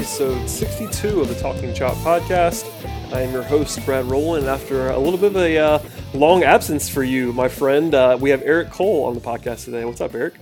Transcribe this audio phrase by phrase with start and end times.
[0.00, 2.64] episode 62 of the Talking Chop podcast.
[3.12, 5.78] I am your host, Brad Rowland, after a little bit of a uh,
[6.14, 9.84] long absence for you, my friend, uh, we have Eric Cole on the podcast today.
[9.84, 10.36] What's up, Eric?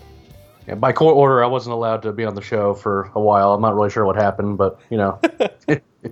[0.68, 3.52] Yeah, by court order, I wasn't allowed to be on the show for a while.
[3.52, 5.20] I'm not really sure what happened, but you know,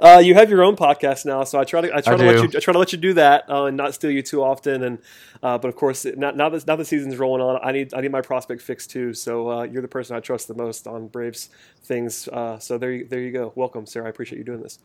[0.00, 2.24] Uh, you have your own podcast now, so I try to I try I to
[2.24, 4.42] let you I try to let you do that uh, and not steal you too
[4.42, 4.82] often.
[4.82, 4.98] And
[5.42, 8.00] uh, but of course, now now that now the season's rolling on, I need I
[8.00, 9.14] need my prospect fixed too.
[9.14, 11.48] So uh, you're the person I trust the most on Braves
[11.84, 12.28] things.
[12.28, 13.52] Uh, so there you, there you go.
[13.54, 14.04] Welcome, sir.
[14.04, 14.80] I appreciate you doing this.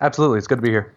[0.00, 0.94] absolutely, it's good to be here.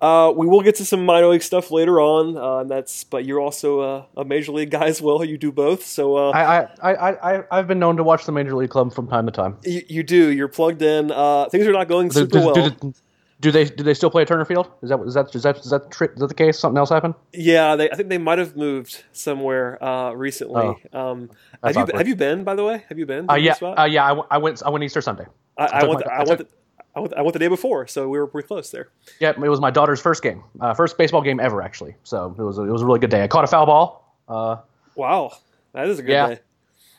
[0.00, 2.36] Uh, we will get to some minor league stuff later on.
[2.36, 5.24] Uh, and that's but you're also uh, a major league guy as well.
[5.24, 8.32] You do both, so uh, I, I, I, I, I've been known to watch the
[8.32, 9.58] major league club from time to time.
[9.64, 10.28] you, you do.
[10.30, 11.10] You're plugged in.
[11.12, 12.70] Uh, things are not going Do, super do- well.
[12.70, 12.94] do-
[13.40, 14.70] do they do they still play at Turner Field?
[14.82, 16.58] Is that is that is that is that, tri- is that the case?
[16.58, 17.14] Something else happened?
[17.32, 20.76] Yeah, they, I think they might have moved somewhere uh, recently.
[20.92, 21.30] Um,
[21.64, 21.96] have you awkward.
[21.96, 22.84] have you been by the way?
[22.90, 23.30] Have you been?
[23.30, 23.54] Uh, yeah,
[23.86, 24.04] yeah.
[24.04, 25.24] I, w- I went I went Easter Sunday.
[25.56, 26.06] I, I took went.
[26.06, 26.38] my- I I went.
[26.40, 26.48] took-
[26.94, 27.14] I went.
[27.14, 28.88] I went the day before, so we were pretty close there.
[29.20, 31.94] Yeah, it was my daughter's first game, uh, first baseball game ever actually.
[32.04, 33.22] So it was a, it was a really good day.
[33.22, 34.14] I caught a foul ball.
[34.28, 34.56] Uh,
[34.96, 35.32] Wow,
[35.72, 36.28] that is a good Yeah.
[36.28, 36.38] day.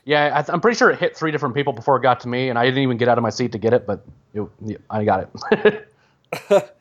[0.06, 2.28] yeah, I, th- I'm pretty sure it hit three different people before it got to
[2.30, 4.82] me, and I didn't even get out of my seat to get it, but it,
[4.90, 5.88] I got it.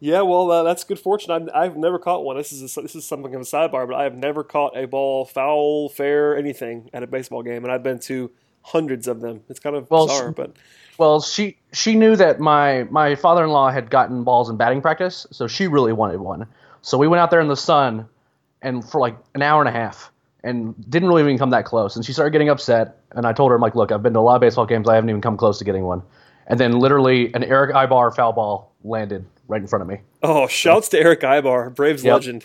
[0.00, 1.30] Yeah, well, uh, that's good fortune.
[1.30, 2.36] I've, I've never caught one.
[2.36, 4.86] This is a, this is something of a sidebar, but I have never caught a
[4.86, 8.30] ball, foul, fair, anything at a baseball game, and I've been to
[8.62, 9.42] hundreds of them.
[9.48, 10.56] It's kind of Well, bizarre, but
[10.98, 14.80] Well, she she knew that my my father in law had gotten balls in batting
[14.80, 16.46] practice, so she really wanted one.
[16.82, 18.06] So we went out there in the sun,
[18.62, 20.12] and for like an hour and a half,
[20.44, 21.96] and didn't really even come that close.
[21.96, 24.18] And she started getting upset, and I told her, I'm like, look, I've been to
[24.18, 26.02] a lot of baseball games, I haven't even come close to getting one.
[26.46, 29.98] And then literally an Erick Aybar foul ball landed right in front of me.
[30.22, 32.14] oh, shouts to Erick Aybar, Braves Yep.
[32.14, 32.44] legend.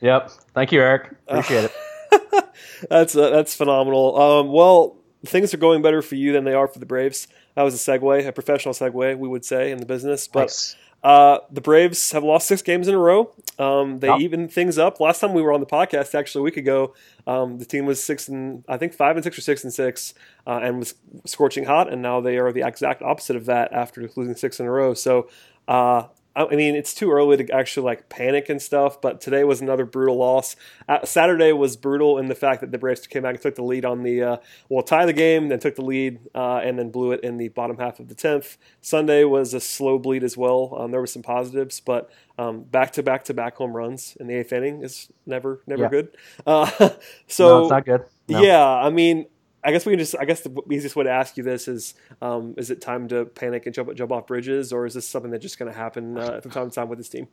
[0.00, 0.30] Yep.
[0.54, 1.10] Thank you, Eric.
[1.26, 1.72] Appreciate it.
[2.88, 4.18] That's uh, that's phenomenal.
[4.18, 4.96] Um, well,
[5.26, 7.28] things are going better for you than they are for the Braves.
[7.54, 10.28] That was a segue, a professional segue, we would say, in the business.
[10.28, 10.76] But Nice.
[11.02, 13.32] uh, the Braves have lost six games in a row.
[13.58, 14.20] Um, they Yep.
[14.20, 15.00] evened things up.
[15.00, 16.94] Last time we were on the podcast, actually a week ago,
[17.26, 20.14] um, the team was six and I think five and six or six and six,
[20.46, 20.94] uh, and was
[21.26, 21.92] scorching hot.
[21.92, 24.94] And now they are the exact opposite of that after losing six in a row.
[24.94, 25.28] So.
[25.68, 26.04] Uh,
[26.48, 29.84] I mean, it's too early to actually like panic and stuff, but today was another
[29.84, 30.56] brutal loss.
[30.88, 33.62] Uh, Saturday was brutal in the fact that the Braves came back and took the
[33.64, 34.36] lead on the, uh,
[34.68, 37.48] well, tie the game, then took the lead, uh, and then blew it in the
[37.48, 38.56] bottom half of the 10th.
[38.80, 40.74] Sunday was a slow bleed as well.
[40.78, 44.26] Um, there were some positives, but um, back to back to back home runs in
[44.26, 45.88] the eighth inning is never, never Yeah.
[45.88, 46.08] good.
[46.46, 46.90] Uh,
[47.26, 48.04] so, no, it's not good.
[48.28, 48.42] No.
[48.42, 49.26] yeah, I mean,
[49.62, 50.14] I guess we can just.
[50.18, 53.26] I guess the easiest way to ask you this is: um, Is it time to
[53.26, 56.16] panic and jump jump off bridges, or is this something that's just going to happen
[56.16, 57.28] uh, from time to time with this team?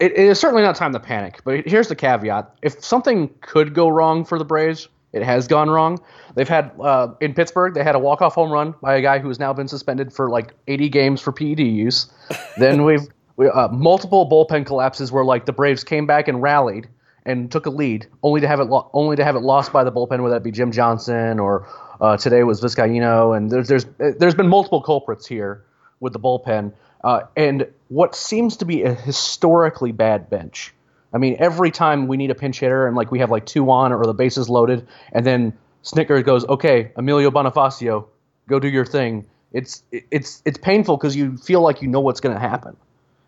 [0.00, 3.74] it, it is certainly not time to panic, but here's the caveat: if something could
[3.74, 5.98] go wrong for the Braves, it has gone wrong.
[6.34, 9.28] They've had uh, in Pittsburgh, they had a walk-off home run by a guy who
[9.28, 12.10] has now been suspended for like 80 games for PED use.
[12.56, 13.06] then we've
[13.36, 16.88] we, uh, multiple bullpen collapses where like the Braves came back and rallied
[17.24, 19.84] and took a lead, only to have it lo- only to have it lost by
[19.84, 21.68] the bullpen, whether that be Jim Johnson or
[22.00, 25.64] uh, today was Vizcaino, and there's there's there's been multiple culprits here
[26.00, 26.72] with the bullpen,
[27.04, 30.74] uh, and what seems to be a historically bad bench.
[31.14, 33.70] I mean, every time we need a pinch hitter and like we have like two
[33.70, 35.52] on or the bases loaded, and then
[35.84, 38.06] Snitker goes, "Okay, Emilio Bonifacio,
[38.48, 42.20] go do your thing." It's it's it's painful because you feel like you know what's
[42.20, 42.76] going to happen,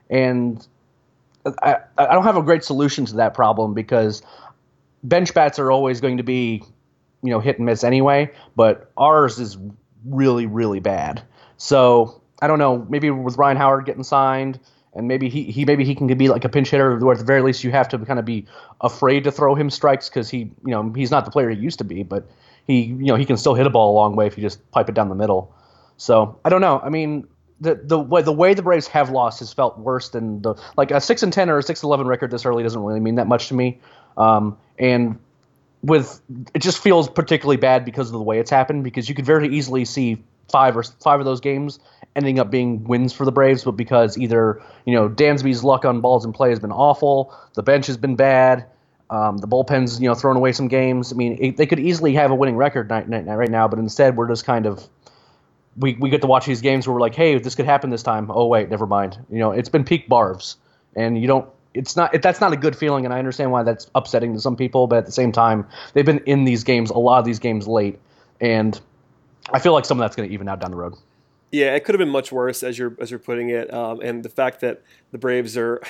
[0.08, 0.66] and
[1.62, 4.22] I, I don't have a great solution to that problem because
[5.02, 6.62] bench bats are always going to be,
[7.22, 8.30] you know, hit and miss anyway.
[8.56, 9.58] But ours is
[10.06, 11.22] really, really bad.
[11.56, 12.86] So I don't know.
[12.88, 14.58] Maybe with Ryan Howard getting signed,
[14.94, 17.24] and maybe he, he maybe he can be like a pinch hitter, where at the
[17.24, 18.46] very least you have to kind of be
[18.80, 21.78] afraid to throw him strikes because he, you know, he's not the player he used
[21.78, 22.26] to be, but
[22.66, 24.70] he, you know, he can still hit a ball a long way if you just
[24.70, 25.54] pipe it down the middle.
[25.96, 26.80] So I don't know.
[26.82, 27.26] I mean,
[27.64, 30.90] the the way the way the Braves have lost has felt worse than the like
[30.90, 33.26] a six and ten or a six eleven record this early doesn't really mean that
[33.26, 33.80] much to me.
[34.16, 35.18] Um, and
[35.82, 36.20] with
[36.54, 39.48] it just feels particularly bad because of the way it's happened because you could very
[39.48, 41.78] easily see five or five of those games
[42.16, 46.00] ending up being wins for the Braves, but because either you know Dansby's luck on
[46.00, 48.66] balls in play has been awful, the bench has been bad,
[49.10, 51.12] um, the bullpen's you know throwing away some games.
[51.12, 53.68] I mean, it, they could easily have a winning record night, night, night right now,
[53.68, 54.88] but instead we're just kind of
[55.76, 58.02] we, we get to watch these games where we're like, hey, this could happen this
[58.02, 58.30] time.
[58.30, 59.18] Oh wait, never mind.
[59.30, 60.56] You know, it's been peak Barvs,
[60.94, 61.48] and you don't.
[61.74, 62.14] It's not.
[62.14, 64.86] It, that's not a good feeling, and I understand why that's upsetting to some people.
[64.86, 67.66] But at the same time, they've been in these games a lot of these games
[67.66, 67.98] late,
[68.40, 68.80] and
[69.52, 70.94] I feel like some of that's going to even out down the road.
[71.50, 74.22] Yeah, it could have been much worse as you're as you're putting it, um, and
[74.22, 75.82] the fact that the Braves are.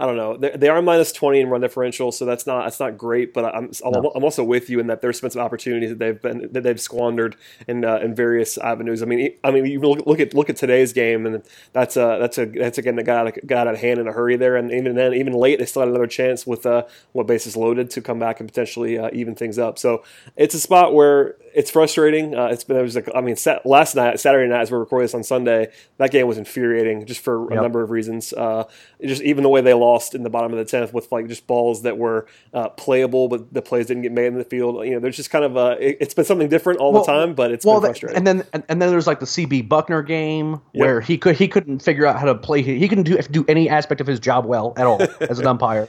[0.00, 0.34] I don't know.
[0.38, 3.34] They, they are minus twenty in run differential, so that's not that's not great.
[3.34, 4.10] But I'm no.
[4.14, 6.80] I'm also with you in that there's been some opportunities that they've been that they've
[6.80, 7.36] squandered
[7.68, 9.02] in uh, in various avenues.
[9.02, 11.42] I mean, I mean, you look, look at look at today's game, and
[11.74, 14.08] that's a that's a that's again the got out of, got out of hand in
[14.08, 14.56] a hurry there.
[14.56, 17.90] And even then, even late, they still had another chance with uh, what bases loaded
[17.90, 19.78] to come back and potentially uh, even things up.
[19.78, 20.02] So
[20.34, 22.34] it's a spot where it's frustrating.
[22.34, 24.78] Uh, it's been it was like I mean, sat, last night, Saturday night, as we're
[24.78, 27.58] recording this on Sunday, that game was infuriating just for yep.
[27.58, 28.32] a number of reasons.
[28.32, 28.64] Uh,
[29.04, 31.46] just even the way they lost in the bottom of the tenth with like just
[31.46, 34.84] balls that were uh, playable, but the plays didn't get made in the field.
[34.84, 37.12] You know, there's just kind of a, it, has been something different all well, the
[37.12, 38.16] time, but it's well, been frustrating.
[38.16, 40.60] And then and, and, then there's like the CB Bucknor game yep.
[40.72, 42.62] where he could he couldn't figure out how to play.
[42.62, 45.88] He couldn't do do any aspect of his job well at all as an umpire.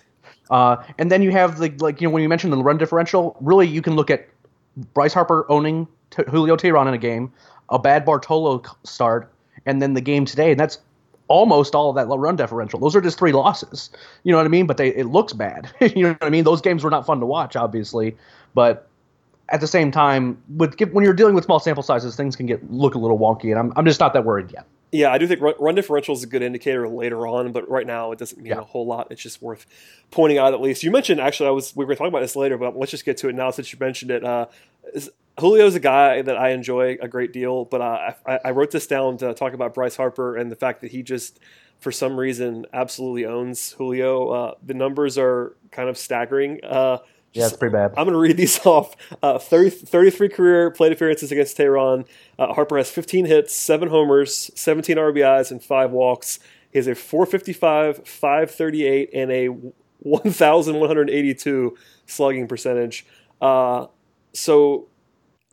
[0.50, 3.38] Uh, and then you have the like you know when you mentioned the run differential,
[3.40, 4.28] really you can look at
[4.94, 7.32] Bryce Harper owning T- Julio Teheran in a game,
[7.70, 9.32] a bad Bartolo start,
[9.66, 10.80] and then the game today, and that's
[11.32, 12.80] almost all of that run differential.
[12.80, 13.90] Those are just three losses.
[14.24, 14.68] You know what I mean?
[14.68, 15.72] But they it looks bad.
[15.82, 16.44] you know what I mean?
[16.44, 18.18] Those games were not fun to watch, obviously,
[18.54, 18.88] but
[19.50, 22.72] at the same time, with when you're dealing with small sample sizes, things can get
[22.72, 24.66] look a little wonky, and I'm I'm just not that worried yet.
[24.94, 28.12] Yeah, I do think run, differential is a good indicator later on, but right now
[28.12, 28.60] it doesn't mean yeah.
[28.60, 29.08] a whole lot.
[29.10, 29.66] It's just worth
[30.12, 30.84] pointing out at least.
[30.84, 33.16] You mentioned actually, I was we were talking about this later, but let's just get
[33.18, 34.24] to it now since you mentioned it.
[34.24, 34.48] Uh,
[35.40, 38.86] Julio's a guy that I enjoy a great deal, but uh, I, I wrote this
[38.88, 41.40] down to talk about Bryce Harper and the fact that he just,
[41.80, 44.30] for some reason, absolutely owns Julio.
[44.30, 46.60] Uh, the numbers are kind of staggering.
[46.64, 47.00] Uh,
[47.34, 47.92] yeah, it's pretty bad.
[47.92, 48.96] I'm going to read these off.
[49.24, 52.06] Uh, 30, 33 career plate appearances against Teheran.
[52.38, 56.40] Uh, Harper has 15 hits, 7 homers, 17 RBIs, and 5 walks.
[56.72, 59.48] He has a 455, 538, and a
[60.00, 63.06] 1,182 slugging percentage.
[63.42, 63.88] Uh,
[64.34, 64.88] so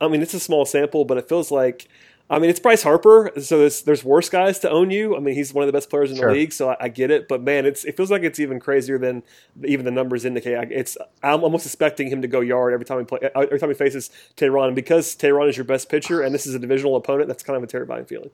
[0.01, 1.87] I mean, it's a small sample, but it feels like.
[2.31, 5.17] I mean, it's Bryce Harper, so there's, there's worse guys to own you.
[5.17, 6.27] I mean, he's one of the best players in sure.
[6.27, 7.27] the league, so I, I, get it.
[7.27, 9.23] But man, it's it feels like it's even crazier than
[9.65, 10.71] even the numbers indicate.
[10.71, 13.69] It's I'm almost expecting him to go yard every time he play uh, every time
[13.69, 16.95] he faces Teheran, and because Teheran is your best pitcher and this is a divisional
[16.95, 18.29] opponent, that's kind of a terrifying feeling.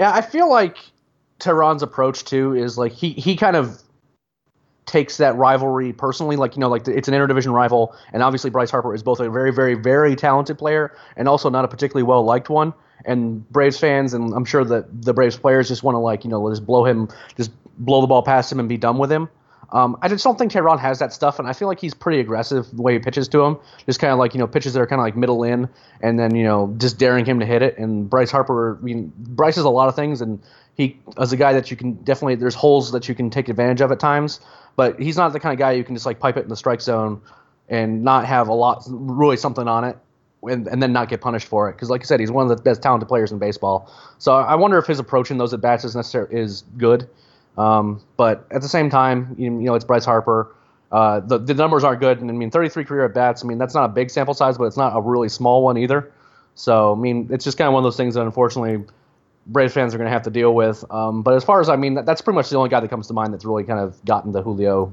[0.00, 0.76] Yeah, I feel like
[1.38, 3.80] Teheran's approach too is like he he kind of
[4.86, 6.36] takes that rivalry personally.
[6.36, 9.20] Like you know, like the, it's an interdivision rival, and obviously Bryce Harper is both
[9.20, 12.72] a very, very, very talented player and also not a particularly well liked one.
[13.04, 16.30] And Braves fans, and I'm sure that the Braves players just want to like you
[16.30, 19.28] know just blow him, just blow the ball past him and be done with him.
[19.72, 22.20] Um, I just don't think Teheran has that stuff, and I feel like he's pretty
[22.20, 23.58] aggressive the way he pitches to him.
[23.84, 25.68] Just kind of like you know pitches that are kind of like middle in,
[26.00, 27.76] and then you know just daring him to hit it.
[27.76, 30.40] And Bryce Harper, I mean, Bryce is a lot of things, and
[30.76, 33.80] he as a guy that you can definitely there's holes that you can take advantage
[33.80, 34.40] of at times.
[34.76, 36.56] But he's not the kind of guy you can just like pipe it in the
[36.56, 37.22] strike zone
[37.68, 39.96] and not have a lot, really something on it,
[40.42, 41.72] and, and then not get punished for it.
[41.72, 43.90] Because like I said, he's one of the best talented players in baseball.
[44.18, 47.08] So I wonder if his approach in those at bats is necessary is good.
[47.56, 50.54] Um, but at the same time, you, you know, it's Bryce Harper.
[50.92, 53.42] Uh, the the numbers aren't good, and I mean, 33 career at bats.
[53.42, 55.78] I mean, that's not a big sample size, but it's not a really small one
[55.78, 56.12] either.
[56.54, 58.84] So I mean, it's just kind of one of those things that unfortunately
[59.46, 60.84] Braves fans are going to have to deal with.
[60.90, 62.88] Um, but as far as I mean, that, that's pretty much the only guy that
[62.88, 64.92] comes to mind that's really kind of gotten to Julio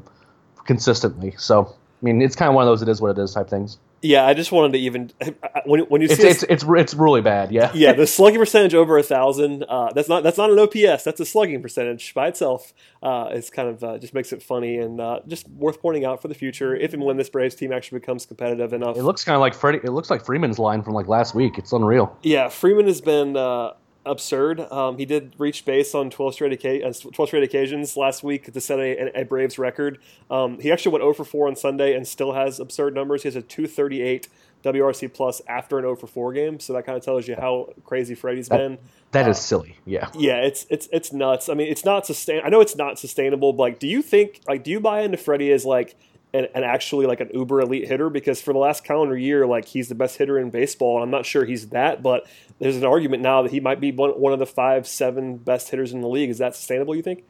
[0.65, 1.33] consistently.
[1.37, 3.49] So I mean, it's kind of one of those "it is what it is" type
[3.49, 3.77] things.
[4.01, 5.11] Yeah, I just wanted to even
[5.65, 7.53] when, when you see it's, it's, it's it's really bad.
[7.53, 7.93] Yeah, yeah.
[7.93, 9.63] The slugging percentage over a thousand.
[9.63, 11.05] Uh, that's not that's not an OPS.
[11.05, 12.73] That's a slugging percentage by itself.
[13.01, 16.21] Uh, it's kind of uh, just makes it funny and uh, just worth pointing out
[16.21, 18.97] for the future if and when this Braves team actually becomes competitive enough.
[18.97, 19.79] It looks kind of like Freddie.
[19.81, 21.57] It looks like Freeman's line from like last week.
[21.57, 22.17] It's unreal.
[22.23, 23.71] Yeah, Freeman has been uh,
[24.05, 24.59] absurd.
[24.71, 28.51] Um, he did reach base on 12 straight, oca- uh, 12 straight occasions last week
[28.51, 29.99] to set a, a Braves record.
[30.29, 33.23] Um, he actually went 0 for 4 on Sunday and still has absurd numbers.
[33.23, 34.27] He has a 238
[34.63, 37.73] WRC plus after an 0 for 4 game, so that kind of tells you how
[37.83, 38.77] crazy Freddie's that, been.
[39.11, 39.77] That uh, is silly.
[39.85, 40.09] Yeah.
[40.13, 41.49] Yeah, it's it's it's nuts.
[41.49, 42.41] I mean, it's not sustain.
[42.43, 45.17] I know it's not sustainable, but like, do you think like do you buy into
[45.17, 45.95] Freddie as like
[46.33, 49.65] and, and actually like an uber elite hitter because for the last calendar year, like
[49.65, 50.97] he's the best hitter in baseball.
[50.97, 52.27] And I'm not sure he's that, but
[52.59, 55.69] there's an argument now that he might be one, one of the five, seven best
[55.69, 56.29] hitters in the league.
[56.29, 57.23] Is that sustainable, you think?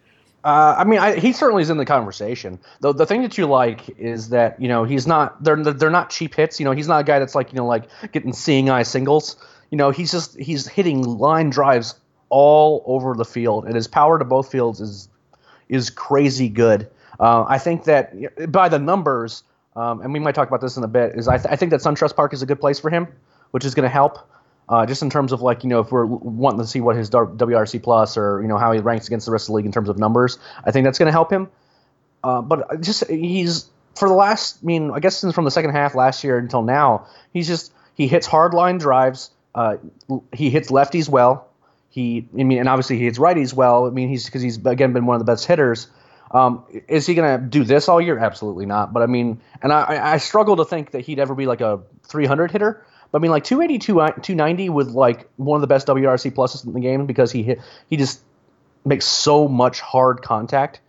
[0.44, 2.60] Uh, I mean, I, he certainly is in the conversation.
[2.82, 6.10] The the thing that you like is that you know he's not they're they're not
[6.10, 6.60] cheap hits.
[6.60, 9.38] You know, he's not a guy that's like you know like getting seeing eye singles.
[9.70, 11.96] You know, he's just he's hitting line drives
[12.28, 15.08] all over the field, and his power to both fields is
[15.70, 16.90] is crazy good.
[17.20, 19.44] Uh, I think that by the numbers,
[19.76, 21.72] um, and we might talk about this in a bit, is I, th- I think
[21.72, 23.08] that SunTrust Park is a good place for him,
[23.52, 24.20] which is going to help.
[24.70, 27.10] Uh, just in terms of like you know if we're wanting to see what his
[27.10, 29.74] WRC plus or you know how he ranks against the rest of the league in
[29.74, 31.50] terms of numbers, I think that's going to help him.
[32.24, 35.72] Uh, but just he's for the last, I mean, I guess since from the second
[35.72, 39.32] half last year until now, he's just he hits hard line drives.
[39.54, 39.78] Uh,
[40.32, 41.48] he hits lefties well.
[41.90, 43.86] He, I mean, and obviously he hits righties well.
[43.86, 45.88] I mean, he's because he's again been one of the best hitters.
[46.34, 48.18] Um, is he going to do this all year?
[48.18, 48.92] Absolutely not.
[48.92, 51.82] But I mean, and I, I struggle to think that he'd ever be like a
[52.08, 52.86] 300 hitter.
[53.12, 56.74] But I mean, like 280, 290 with like one of the best WRC pluses in
[56.74, 58.22] the game because he hit, he just
[58.84, 60.82] makes so much hard contact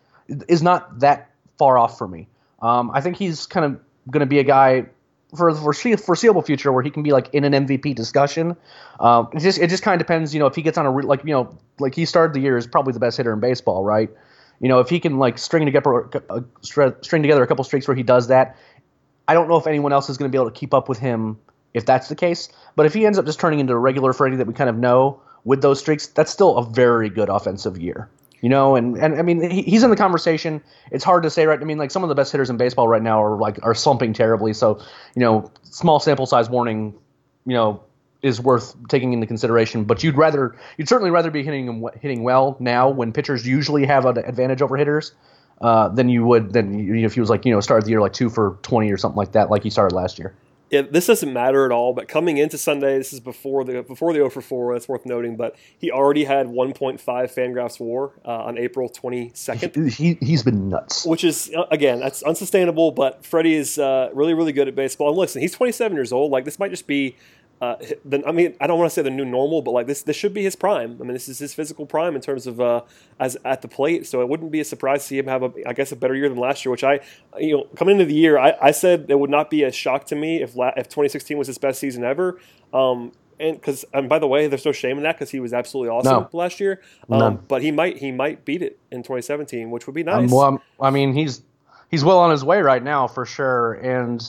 [0.48, 2.26] is not that far off for me.
[2.62, 4.86] Um, I think he's kind of going to be a guy
[5.36, 8.56] for the foreseeable future where he can be like in an MVP discussion.
[9.00, 10.90] Um, it just it just kind of depends, you know, if he gets on a
[10.90, 13.40] re- like you know like he started the year as probably the best hitter in
[13.40, 14.10] baseball, right?
[14.60, 17.88] You know, if he can like string together uh, a, string together a couple streaks
[17.88, 18.56] where he does that,
[19.26, 20.98] I don't know if anyone else is going to be able to keep up with
[20.98, 21.38] him
[21.72, 22.48] if that's the case.
[22.76, 24.76] But if he ends up just turning into a regular Freddie that we kind of
[24.76, 28.08] know with those streaks, that's still a very good offensive year.
[28.40, 30.62] You know, and, and I mean he, he's in the conversation.
[30.90, 31.58] It's hard to say, right?
[31.58, 33.74] I mean, like some of the best hitters in baseball right now are like are
[33.74, 34.52] slumping terribly.
[34.52, 34.80] So,
[35.14, 36.94] you know, small sample size warning,
[37.46, 37.82] you know,
[38.24, 39.84] is worth taking into consideration.
[39.84, 43.86] But you'd rather you'd certainly rather be hitting him hitting well now when pitchers usually
[43.86, 45.12] have an advantage over hitters
[45.60, 48.00] uh, than you would than you, if he was like you know started the year
[48.00, 50.34] like two for twenty or something like that, like he started last year
[50.74, 51.92] yeah, this doesn't matter at all.
[51.92, 54.74] But coming into Sunday, this is before the before the 0 for 4.
[54.74, 55.36] That's worth noting.
[55.36, 59.92] But he already had 1.5 Fangraphs WAR uh, on April 22nd.
[59.94, 61.06] He, he has been nuts.
[61.06, 62.90] Which is uh, again, that's unsustainable.
[62.90, 65.10] But Freddie is uh, really really good at baseball.
[65.10, 66.32] And listen, he's 27 years old.
[66.32, 67.16] Like this might just be
[67.60, 70.02] uh, the, I mean, I don't want to say the new normal, but like this,
[70.02, 70.98] this should be his prime.
[71.00, 72.82] I mean, this is his physical prime in terms of uh,
[73.18, 74.06] as at the plate.
[74.06, 76.14] So it wouldn't be a surprise to see him have a, I guess, a better
[76.14, 76.72] year than last year.
[76.72, 77.00] Which I,
[77.38, 80.04] you know, coming into the year, I, I said it would not be a shock
[80.06, 82.38] to me if la- if 2016 was his best season ever.
[82.72, 85.52] Um, and because and by the way, there's no shame in that because he was
[85.52, 86.28] absolutely awesome no.
[86.32, 86.82] last year.
[87.10, 87.18] Um,
[87.48, 90.32] But he might he might beat it in 2017, which would be um, nice.
[90.32, 91.42] Um, well, I mean, he's
[91.90, 94.22] he's well on his way right now for sure, and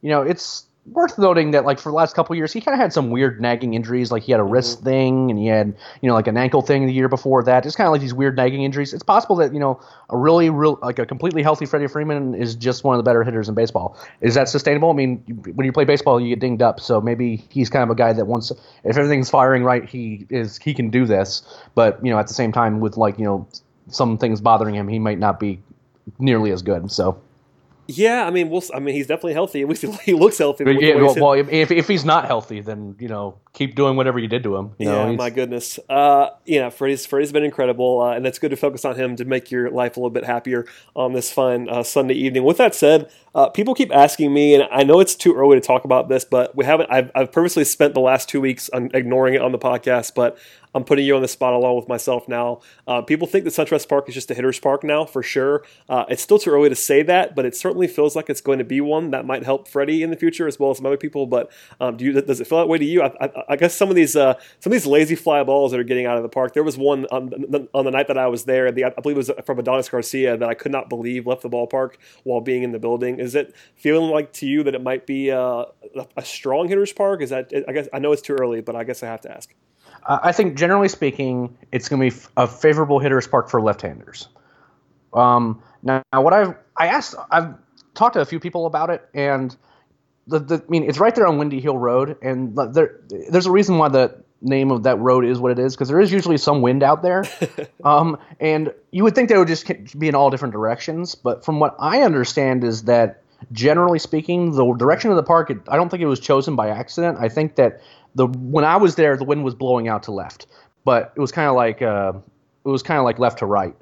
[0.00, 2.80] you know, it's worth noting that like for the last couple years he kind of
[2.80, 4.86] had some weird nagging injuries like he had a wrist mm-hmm.
[4.86, 7.76] thing and he had you know like an ankle thing the year before that just
[7.76, 8.94] kind of like these weird nagging injuries.
[8.94, 12.54] It's possible that you know a really real like a completely healthy freddie freeman is
[12.54, 13.98] just one of the better hitters in baseball.
[14.22, 14.90] Is that sustainable?
[14.90, 15.18] I mean
[15.54, 18.14] when you play baseball you get dinged up so maybe he's kind of a guy
[18.14, 21.42] that once if everything's firing right he is he can do this.
[21.74, 23.46] But you know at the same time with like you know
[23.88, 25.60] some things bothering him he might not be
[26.18, 27.20] nearly as good so
[27.90, 28.62] yeah, I mean, we'll.
[28.74, 29.62] I mean, he's definitely healthy.
[29.62, 30.64] At least he looks healthy.
[30.66, 34.28] Yeah, well, well, if, if he's not healthy, then you know, keep doing whatever you
[34.28, 34.72] did to him.
[34.78, 35.78] Yeah, know, my goodness.
[35.88, 39.24] Uh, yeah, Freddie's Freddie's been incredible, uh, and it's good to focus on him to
[39.24, 42.44] make your life a little bit happier on this fine uh, Sunday evening.
[42.44, 45.66] With that said, uh, people keep asking me, and I know it's too early to
[45.66, 46.90] talk about this, but we haven't.
[46.90, 50.38] I've, I've purposely spent the last two weeks ignoring it on the podcast, but
[50.74, 52.60] I'm putting you on the spot along with myself now.
[52.86, 55.64] Uh, people think that SunTrust Park is just a hitter's park now, for sure.
[55.88, 58.58] Uh, it's still too early to say that, but it certainly feels like it's going
[58.58, 60.96] to be one that might help Freddie in the future as well as some other
[60.96, 61.26] people.
[61.26, 61.50] But
[61.80, 63.02] um, do you, does it feel that way to you?
[63.02, 65.80] I, I, I, guess some of these uh, some of these lazy fly balls that
[65.80, 66.54] are getting out of the park.
[66.54, 68.70] There was one on the, on the night that I was there.
[68.70, 71.50] The, I believe it was from Adonis Garcia that I could not believe left the
[71.50, 73.18] ballpark while being in the building.
[73.18, 75.64] Is it feeling like to you that it might be uh,
[76.16, 77.22] a strong hitter's park?
[77.22, 79.32] Is that I guess I know it's too early, but I guess I have to
[79.32, 79.52] ask.
[80.06, 84.28] I think generally speaking, it's going to be a favorable hitter's park for left-handers.
[85.12, 87.54] Um, now, what I've I asked, I've
[87.94, 89.56] talked to a few people about it, and
[90.26, 93.00] the, the I mean, it's right there on Windy Hill Road, and there
[93.30, 96.00] there's a reason why the name of that road is what it is because there
[96.00, 97.24] is usually some wind out there,
[97.84, 101.58] um, and you would think they would just be in all different directions, but from
[101.58, 105.88] what I understand is that generally speaking, the direction of the park, it, I don't
[105.88, 107.18] think it was chosen by accident.
[107.20, 107.80] I think that
[108.14, 110.46] the when I was there, the wind was blowing out to left,
[110.84, 112.12] but it was kind of like uh,
[112.64, 113.74] it was kind of like left to right.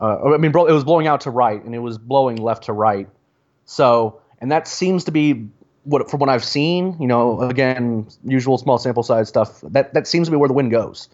[0.00, 2.72] Uh, I mean, it was blowing out to right, and it was blowing left to
[2.72, 3.08] right.
[3.64, 5.48] So, and that seems to be
[5.84, 6.96] what from what I've seen.
[7.00, 9.60] You know, again, usual small sample size stuff.
[9.62, 11.08] That that seems to be where the wind goes.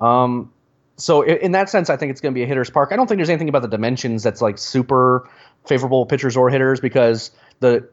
[0.00, 0.52] Um,
[0.96, 2.90] so in, in that sense, I think it's going to be a hitter's park.
[2.92, 5.28] I don't think there's anything about the dimensions that's like super
[5.66, 7.88] favorable pitchers or hitters because the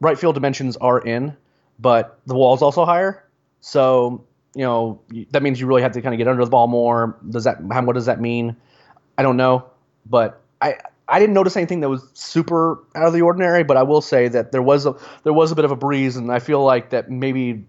[0.00, 1.36] right field dimensions are in,
[1.78, 3.24] but the wall's also higher.
[3.60, 4.24] So
[4.54, 5.00] you know
[5.30, 7.18] that means you really have to kind of get under the ball more.
[7.28, 8.56] Does that how, what does that mean?
[9.18, 9.66] I don't know,
[10.06, 10.76] but I
[11.08, 13.64] I didn't notice anything that was super out of the ordinary.
[13.64, 16.16] But I will say that there was a there was a bit of a breeze,
[16.16, 17.64] and I feel like that maybe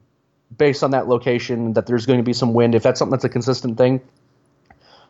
[0.57, 2.75] based on that location that there's going to be some wind.
[2.75, 4.01] If that's something that's a consistent thing,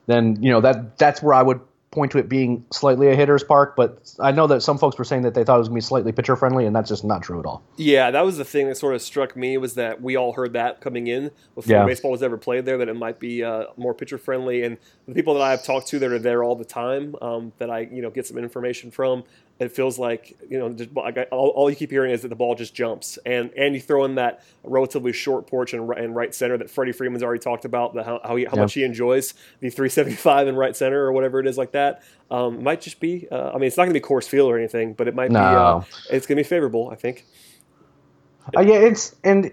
[0.07, 1.61] then you know that that's where I would
[1.91, 5.03] point to it being slightly a hitter's park, but I know that some folks were
[5.03, 7.03] saying that they thought it was going to be slightly pitcher friendly, and that's just
[7.03, 7.61] not true at all.
[7.75, 10.53] Yeah, that was the thing that sort of struck me was that we all heard
[10.53, 11.85] that coming in before yeah.
[11.85, 14.63] baseball was ever played there, that it might be uh, more pitcher friendly.
[14.63, 17.51] And the people that I have talked to that are there all the time, um,
[17.57, 19.25] that I you know get some information from,
[19.61, 20.89] it feels like you know just,
[21.31, 23.19] all, all, you keep hearing is that the ball just jumps.
[23.25, 26.91] And and you throw in that relatively short porch and, and right center that Freddie
[26.91, 30.55] Freeman's already talked about the, how how, he, how much he enjoys the 375 in
[30.55, 32.01] right center or whatever it is like that
[32.31, 34.57] um, might just be uh, I mean it's not going to be Coors Field or
[34.57, 35.39] anything but it might no.
[35.39, 37.25] be uh, it's going to be favorable I think.
[38.57, 39.51] Uh, yeah it's and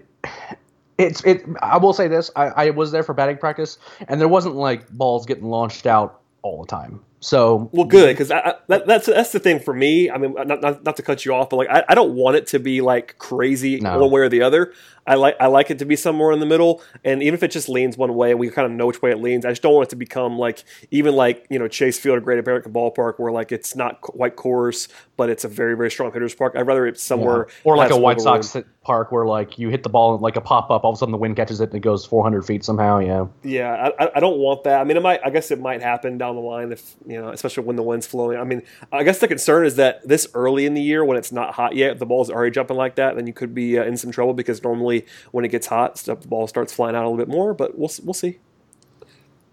[0.97, 4.27] it's it I will say this I, I was there for batting practice and there
[4.27, 9.07] wasn't like balls getting launched out all the time so well, good because that, that's
[9.07, 10.09] that's the thing for me.
[10.09, 12.37] I mean, not, not, not to cut you off, but like I, I don't want
[12.37, 13.99] it to be like crazy no.
[13.99, 14.73] one way or the other.
[15.09, 17.49] I like I like it to be somewhere in the middle, and even if it
[17.49, 19.43] just leans one way, and we kind of know which way it leans.
[19.43, 22.21] I just don't want it to become like even like you know Chase Field or
[22.21, 26.13] Great American Ballpark, where like it's not quite Coors, but it's a very very strong
[26.13, 26.53] hitters park.
[26.55, 27.55] I'd rather it's somewhere yeah.
[27.63, 28.65] or like a White Sox room.
[28.83, 31.11] park where like you hit the ball like a pop up, all of a sudden
[31.11, 32.99] the wind catches it and it goes 400 feet somehow.
[32.99, 33.89] Yeah, yeah.
[33.99, 34.79] I, I don't want that.
[34.79, 35.21] I mean, it might.
[35.25, 38.05] I guess it might happen down the line if you know, especially when the wind's
[38.05, 38.37] flowing.
[38.37, 38.61] I mean,
[38.91, 41.75] I guess the concern is that this early in the year when it's not hot
[41.75, 44.33] yet, the ball's already jumping like that, then you could be uh, in some trouble
[44.33, 47.27] because normally when it gets hot stuff the ball starts flying out a little bit
[47.27, 47.53] more.
[47.53, 48.39] But we'll we'll see.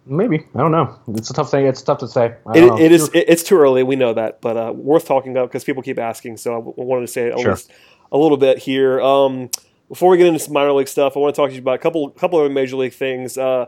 [0.04, 0.96] Maybe I don't know.
[1.14, 1.66] It's a tough thing.
[1.66, 2.36] It's tough to say.
[2.54, 3.10] It, it is.
[3.12, 3.82] It's too early.
[3.82, 6.36] We know that, but uh, worth talking about because people keep asking.
[6.36, 7.52] So I wanted to say at sure.
[7.52, 7.72] least
[8.12, 9.00] a little bit here.
[9.00, 9.50] Um,
[9.88, 11.74] before we get into some minor league stuff, I want to talk to you about
[11.74, 13.36] a couple couple of major league things.
[13.36, 13.66] Uh,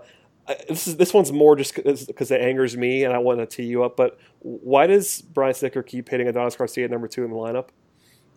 [0.68, 3.64] this is this one's more just because it angers me, and I want to tee
[3.64, 3.96] you up.
[3.96, 7.68] But why does Brian Snitker keep hitting Adonis Garcia at number two in the lineup?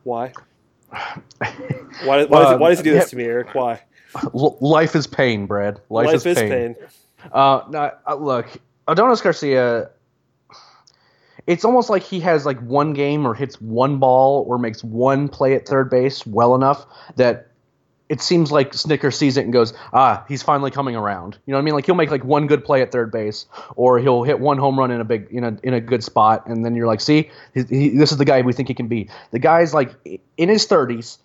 [0.03, 0.33] Why?
[0.89, 1.15] why,
[2.03, 3.53] why, does, why does he do this to me, Eric?
[3.55, 3.81] Why?
[4.33, 5.79] life is pain, Brad.
[5.89, 6.49] Life, life is, is, pain.
[6.49, 6.75] pain.
[7.31, 8.47] Uh, now, uh, look,
[8.87, 9.89] Adonis Garcia.
[11.47, 15.27] It's almost like he has like one game or hits one ball or makes one
[15.27, 17.50] play at third base well enough that
[18.11, 21.37] it seems like Snitker sees it and goes, ah, he's finally coming around.
[21.45, 21.73] You know what I mean?
[21.75, 23.45] Like he'll make like one good play at third base,
[23.77, 26.45] or he'll hit one home run in a big in a in a good spot,
[26.45, 28.89] and then you're like, see, he, he, this is the guy we think he can
[28.89, 29.09] be.
[29.31, 29.95] The guy's like
[30.35, 31.19] in his 30s,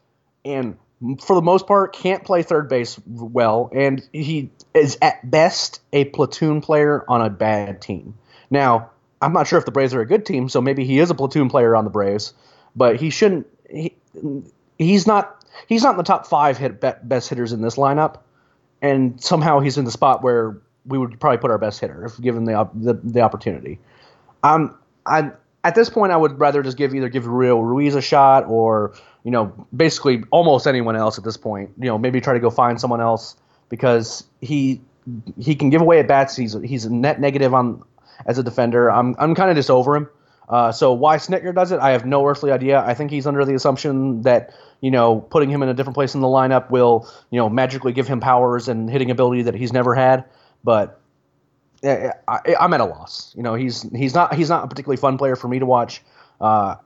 [0.44, 0.76] and
[1.20, 6.04] for the most part, can't play third base well, and he is at best a
[6.04, 8.14] platoon player on a bad team.
[8.48, 11.10] Now, I'm not sure if the Braves are a good team, so maybe he is
[11.10, 12.32] a platoon player on the Braves,
[12.76, 13.48] but he shouldn't.
[13.68, 13.92] He,
[14.78, 15.35] he's not.
[15.66, 18.18] He's not in the top five hit best hitters in this lineup,
[18.82, 22.20] and somehow he's in the spot where we would probably put our best hitter if
[22.20, 23.78] given the the, the opportunity.
[24.42, 25.32] Um, I
[25.64, 28.94] at this point, I would rather just give either give Rio Ruiz a shot or
[29.26, 31.72] you know, basically almost anyone else at this point.
[31.80, 33.34] You know, maybe try to go find someone else
[33.68, 34.80] because he
[35.36, 36.36] he can give away at bats.
[36.36, 37.82] He's he's a net negative on
[38.24, 38.88] as a defender.
[38.88, 40.08] I'm I'm kind of just over him.
[40.48, 42.80] Uh, so why Snitker does it, I have no earthly idea.
[42.80, 46.14] I think he's under the assumption that you know putting him in a different place
[46.14, 49.72] in the lineup will you know magically give him powers and hitting ability that he's
[49.72, 50.24] never had.
[50.62, 51.00] But
[51.84, 52.12] I,
[52.60, 53.34] am at a loss.
[53.36, 56.02] You know, he's he's not he's not a particularly fun player for me to watch.
[56.40, 56.76] Uh,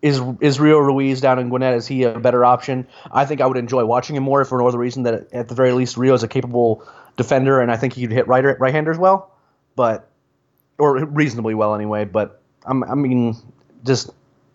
[0.00, 1.74] is is Rio Ruiz down in Gwinnett?
[1.74, 2.86] Is he a better option?
[3.10, 5.54] I think I would enjoy watching him more for no other reason that at the
[5.54, 6.84] very least Rio is a capable
[7.16, 9.32] defender, and I think he could hit right right handers well,
[9.76, 10.10] but
[10.78, 12.04] or reasonably well anyway.
[12.04, 13.36] But I'm, I mean,
[13.84, 14.10] just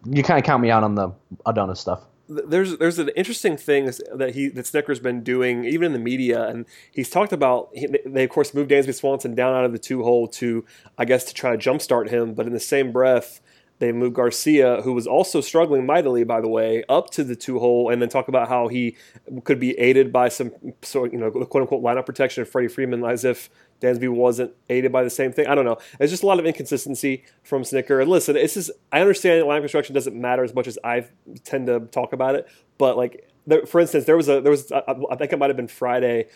[0.06, 1.12] you kind of count me out on the
[1.46, 2.04] Adonis stuff.
[2.30, 6.48] There's there's an interesting thing that he that Snitker's been doing even in the media,
[6.48, 7.70] and he's talked about.
[7.74, 10.66] He, they of course moved Dansby Swanson down out of the two hole to
[10.98, 13.40] I guess to try to jumpstart him, but in the same breath
[13.80, 17.60] they moved Garcia, who was also struggling mightily, by the way, up to the two
[17.60, 18.96] hole, and then talk about how he
[19.44, 23.04] could be aided by some, so you know, quote unquote lineup protection of Freddie Freeman,
[23.06, 23.50] as if
[23.82, 25.46] Dansby wasn't aided by the same thing.
[25.48, 25.78] I don't know.
[26.00, 28.02] It's just a lot of inconsistency from Snitker.
[28.02, 31.06] And listen, it's just I understand line construction doesn't matter as much as I
[31.44, 34.72] tend to talk about it, but like, there, for instance, there was a there was
[34.72, 36.28] I think it might have been Friday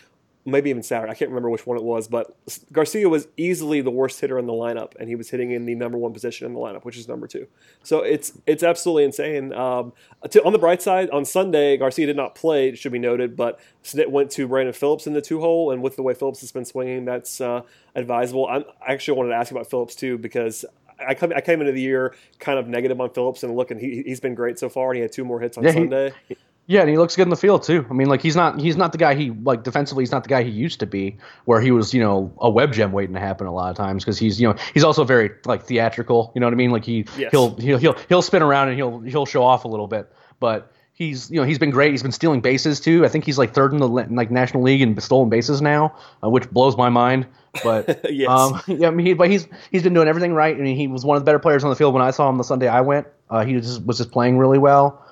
[0.45, 1.11] maybe even Saturday.
[1.11, 2.35] I can't remember which one it was, but
[2.71, 5.75] Garcia was easily the worst hitter in the lineup, and he was hitting in the
[5.75, 7.47] number one position in the lineup, which is number two.
[7.83, 9.53] So it's it's absolutely insane.
[9.53, 9.93] Um,
[10.29, 12.69] to, on the bright side, on Sunday, Garcia did not play.
[12.69, 15.81] It should be noted, but Snit went to Brandon Phillips in the two hole, and
[15.81, 17.61] with the way Phillips has been swinging, that's uh,
[17.95, 18.47] advisable.
[18.47, 20.65] I'm, I actually wanted to ask you about Phillips too because
[21.07, 24.03] I come I came into the year kind of negative on Phillips and looking he
[24.05, 26.13] he's been great so far and he had two more hits on yeah, Sunday.
[26.27, 27.85] He, yeah, and he looks good in the field too.
[27.89, 30.03] I mean, like he's not he's not the guy he like defensively.
[30.03, 32.71] He's not the guy he used to be, where he was you know a web
[32.71, 35.31] gem waiting to happen a lot of times because he's you know he's also very
[35.45, 36.31] like theatrical.
[36.35, 36.71] You know what I mean?
[36.71, 37.31] Like he yes.
[37.31, 40.71] he'll he'll he'll he'll spin around and he'll he'll show off a little bit, but
[40.93, 41.91] he's you know he's been great.
[41.91, 43.03] He's been stealing bases too.
[43.05, 46.29] I think he's like third in the like National League in stolen bases now, uh,
[46.29, 47.25] which blows my mind.
[47.63, 48.29] But yes.
[48.29, 50.55] um, yeah, I mean, he, but he's he's been doing everything right.
[50.55, 52.29] I mean, he was one of the better players on the field when I saw
[52.29, 53.07] him the Sunday I went.
[53.29, 55.03] Uh, he just was just playing really well.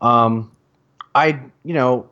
[0.00, 0.50] Um,
[1.14, 2.10] I, you know,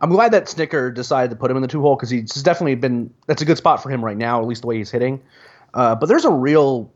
[0.00, 2.76] I'm glad that Snitker decided to put him in the two hole because he's definitely
[2.76, 5.20] been that's a good spot for him right now, at least the way he's hitting.
[5.74, 6.92] Uh, but there's a real,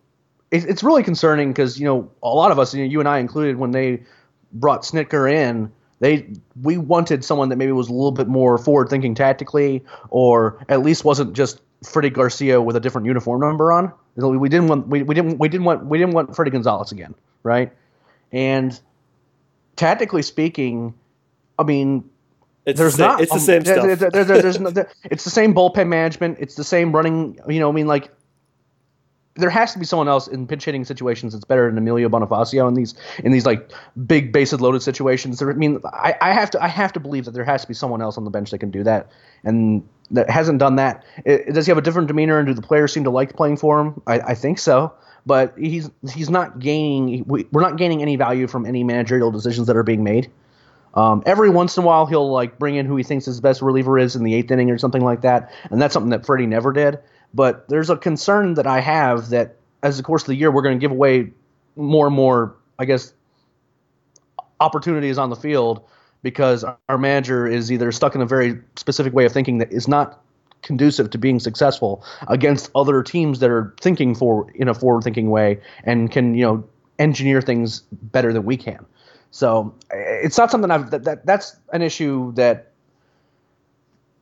[0.51, 3.09] it, it's really concerning because you know a lot of us, you, know, you and
[3.09, 4.03] I included, when they
[4.53, 6.29] brought Snitker in, they
[6.61, 10.83] we wanted someone that maybe was a little bit more forward thinking tactically, or at
[10.83, 13.93] least wasn't just Freddie Garcia with a different uniform number on.
[14.17, 17.15] We didn't want we, we didn't we didn't want we didn't want Fredi Gonzalez again,
[17.43, 17.73] right?
[18.33, 18.79] And
[19.77, 20.95] tactically speaking,
[21.59, 22.09] I mean,
[22.67, 23.21] it's there's the not.
[23.21, 23.85] It's the same stuff.
[23.85, 24.73] There, there, there's no,
[25.05, 26.39] it's the same bullpen management.
[26.41, 27.39] It's the same running.
[27.49, 28.11] You know, I mean, like
[29.37, 32.67] there has to be someone else in pinch hitting situations that's better than Emilio Bonifacio
[32.69, 33.71] in these in these like
[34.07, 35.39] big bases loaded situations.
[35.39, 37.69] There, I mean, I, I have to I have to believe that there has to
[37.69, 39.11] be someone else on the bench that can do that,
[39.43, 41.05] and that hasn't done that.
[41.27, 43.59] It, does he have a different demeanor, and do the players seem to like playing
[43.59, 44.01] for him?
[44.07, 44.95] I, I think so
[45.27, 47.25] but he's he's not gaining.
[47.27, 50.31] We're not gaining any value from any managerial decisions that are being made.
[50.95, 53.63] Um, every once in a while, he'll like bring in who he thinks his best
[53.63, 56.47] reliever is in the eighth inning or something like that, and that's something that Freddie
[56.47, 56.99] never did.
[57.33, 60.63] But there's a concern that I have that as the course of the year, we're
[60.63, 61.33] going to give away
[61.77, 63.13] more and more, I guess,
[64.61, 65.85] opportunities on the field
[66.23, 69.87] because our manager is either stuck in a very specific way of thinking that is
[69.87, 70.24] not
[70.65, 75.31] conducive to being successful against other teams that are thinking for in a forward thinking
[75.31, 76.65] way and can you know
[76.99, 78.85] engineer things better than we can.
[79.31, 82.73] So it's not something I've that, that that's an issue that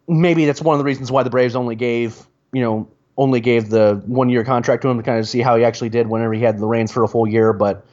[0.09, 3.68] maybe that's one of the reasons why the Braves only gave you know only gave
[3.70, 6.33] the one year contract to him to kind of see how he actually did whenever
[6.33, 7.52] he had the reins for a full year.
[7.52, 7.87] But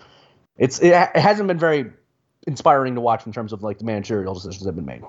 [0.58, 1.92] it's it, it hasn't been very
[2.48, 5.04] inspiring to watch in terms of like the managerial decisions that have been made.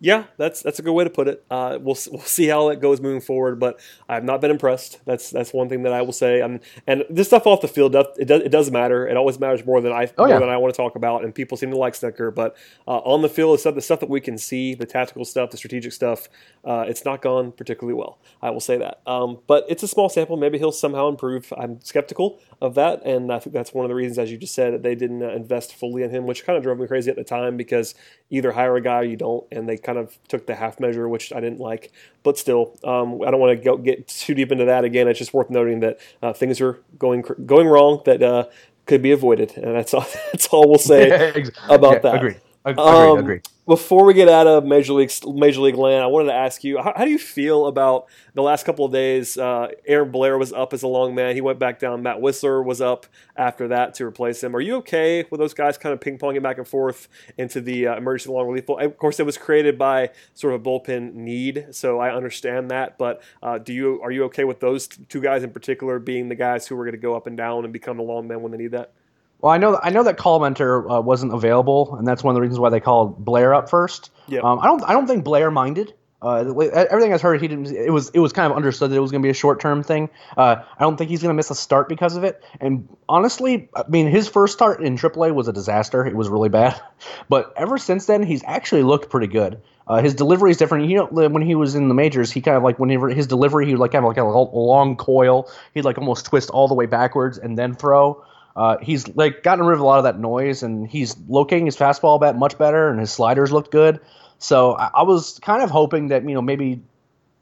[0.00, 1.44] Yeah, that's that's a good way to put it.
[1.50, 5.00] Uh, we'll we'll see how it goes moving forward, but I've not been impressed.
[5.06, 6.42] That's that's one thing that I will say.
[6.42, 9.06] Um, and this stuff off the field, it does it does matter.
[9.06, 11.24] It always matters more than I oh, more than I want to talk about.
[11.24, 14.00] And people seem to like Snitker, but uh, on the field, the stuff the stuff
[14.00, 16.28] that we can see, the tactical stuff, the strategic stuff,
[16.64, 18.18] uh, it's not gone particularly well.
[18.42, 19.00] I will say that.
[19.06, 20.36] Um, but it's a small sample.
[20.36, 21.52] Maybe he'll somehow improve.
[21.56, 24.54] I'm skeptical of that, and I think that's one of the reasons, as you just
[24.54, 27.10] said, that they didn't uh, invest fully in him, which kind of drove me crazy
[27.10, 27.94] at the time because
[28.34, 31.08] either hire a guy or you don't, and they kind of took the half measure,
[31.08, 31.92] which I didn't like.
[32.22, 35.08] But still, um, I don't want to get too deep into that again.
[35.08, 38.46] It's just worth noting that uh, things are going going wrong that uh,
[38.86, 40.06] could be avoided, and that's all.
[40.32, 41.08] That's all we'll say
[41.68, 42.14] about yeah, that.
[42.16, 42.36] Agree.
[42.64, 42.82] Agreed.
[42.82, 46.34] Um, agreed before we get out of Major League Major League Land, I wanted to
[46.34, 49.38] ask you how, how do you feel about the last couple of days?
[49.38, 51.34] Uh, Aaron Blair was up as a long man.
[51.34, 52.02] He went back down.
[52.02, 54.54] Matt Wisler was up after that to replace him.
[54.54, 57.86] Are you okay with those guys kind of ping ponging back and forth into the
[57.86, 58.68] uh, emergency long relief?
[58.68, 62.98] Of course, it was created by sort of a bullpen need, so I understand that.
[62.98, 66.34] But uh, do you are you okay with those two guys in particular being the
[66.34, 68.52] guys who are going to go up and down and become the long man when
[68.52, 68.92] they need that?
[69.40, 72.40] Well, I know I know that Collmenter uh, wasn't available, and that's one of the
[72.40, 74.10] reasons why they called Blair up first.
[74.26, 74.40] Yeah.
[74.40, 75.94] Um, I don't I don't think Blair minded.
[76.24, 76.38] Uh,
[76.72, 77.66] everything I've heard, he didn't.
[77.66, 79.60] It was it was kind of understood that it was going to be a short
[79.60, 80.08] term thing.
[80.34, 82.42] Uh, I don't think he's going to miss a start because of it.
[82.60, 86.06] And honestly, I mean, his first start in AAA was a disaster.
[86.06, 86.80] It was really bad.
[87.28, 89.60] But ever since then, he's actually looked pretty good.
[89.86, 90.88] Uh, his delivery is different.
[90.88, 93.66] You know, when he was in the majors, he kind of like whenever his delivery,
[93.66, 95.50] he would like have like a long coil.
[95.74, 98.24] He'd like almost twist all the way backwards and then throw.
[98.56, 101.76] Uh, he's like gotten rid of a lot of that noise, and he's locating his
[101.76, 104.00] fastball bat much better, and his sliders looked good.
[104.38, 106.82] So I, I was kind of hoping that you know maybe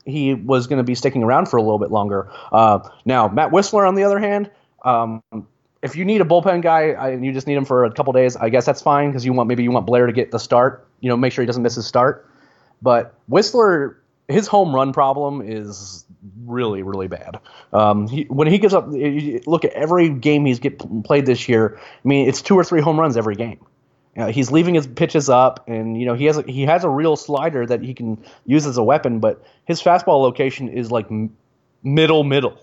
[0.04, 2.30] he was going to be sticking around for a little bit longer.
[2.50, 4.50] Uh, now Matt Wisler, on the other hand,
[4.84, 5.22] um,
[5.82, 8.36] if you need a bullpen guy and you just need him for a couple days,
[8.36, 10.86] I guess that's fine because you want maybe you want Blair to get the start.
[11.00, 12.28] You know, make sure he doesn't miss his start.
[12.80, 13.96] But Wisler,
[14.28, 16.04] his home run problem is
[16.44, 17.40] really, really bad.
[17.72, 21.78] Um, he, when he gives up, look at every game he's get played this year.
[21.78, 23.58] I mean, it's two or three home runs every game,
[24.16, 26.88] know, he's leaving his pitches up, and you know he has a, he has a
[26.88, 31.06] real slider that he can use as a weapon, but his fastball location is like
[31.10, 31.34] m-
[31.82, 32.58] middle middle.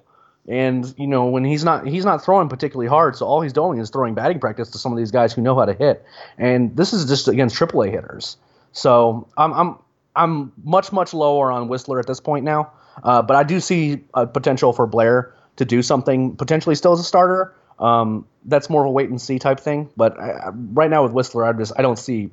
[0.47, 3.79] And you know when he's not he's not throwing particularly hard, so all he's doing
[3.79, 6.03] is throwing batting practice to some of these guys who know how to hit.
[6.37, 8.37] And this is just against AAA hitters.
[8.71, 9.75] So I'm I'm
[10.15, 12.71] I'm much much lower on Wisler at this point now.
[13.03, 16.99] Uh, but I do see a potential for Blair to do something potentially still as
[16.99, 17.55] a starter.
[17.79, 19.89] Um, that's more of a wait and see type thing.
[19.95, 22.31] But I, right now with Wisler, I just I don't see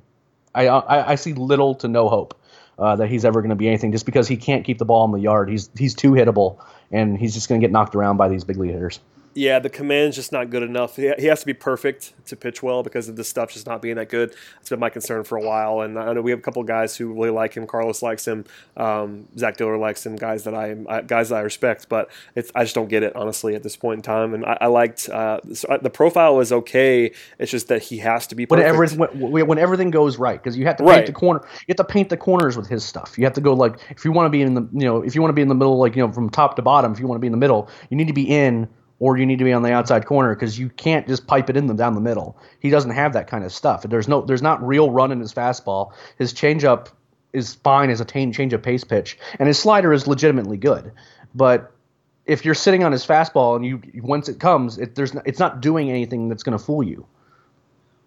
[0.54, 2.38] I I, I see little to no hope
[2.78, 5.04] uh, that he's ever going to be anything just because he can't keep the ball
[5.04, 5.48] in the yard.
[5.48, 6.58] He's he's too hittable
[6.90, 9.00] and he's just going to get knocked around by these big league hitters.
[9.36, 10.96] Yeah, the command's just not good enough.
[10.96, 13.96] He has to be perfect to pitch well because of the stuff just not being
[13.96, 14.34] that good.
[14.60, 16.66] It's been my concern for a while, and I know we have a couple of
[16.66, 17.66] guys who really like him.
[17.66, 18.46] Carlos likes him.
[18.78, 20.16] Um, Zach Diller likes him.
[20.16, 22.10] Guys that I guys that I respect, but
[22.54, 24.32] I just don't get it honestly at this point in time.
[24.32, 27.12] And I, I liked uh, the profile was okay.
[27.38, 28.64] It's just that he has to be perfect.
[28.64, 31.06] when, everything, when everything goes right because you have to paint right.
[31.06, 31.42] the corner.
[31.42, 33.18] You have to paint the corners with his stuff.
[33.18, 35.14] You have to go like if you want to be in the you know if
[35.14, 36.90] you want to be in the middle like you know from top to bottom.
[36.90, 38.66] If you want to be in the middle, you need to be in
[38.98, 41.56] or you need to be on the outside corner because you can't just pipe it
[41.56, 42.36] in them down the middle.
[42.60, 43.82] He doesn't have that kind of stuff.
[43.82, 45.92] There's no there's not real run in his fastball.
[46.18, 46.88] His changeup
[47.32, 50.92] is fine as a change of pace pitch, and his slider is legitimately good.
[51.34, 51.72] But
[52.24, 55.60] if you're sitting on his fastball and you once it comes, it, there's it's not
[55.60, 57.06] doing anything that's going to fool you.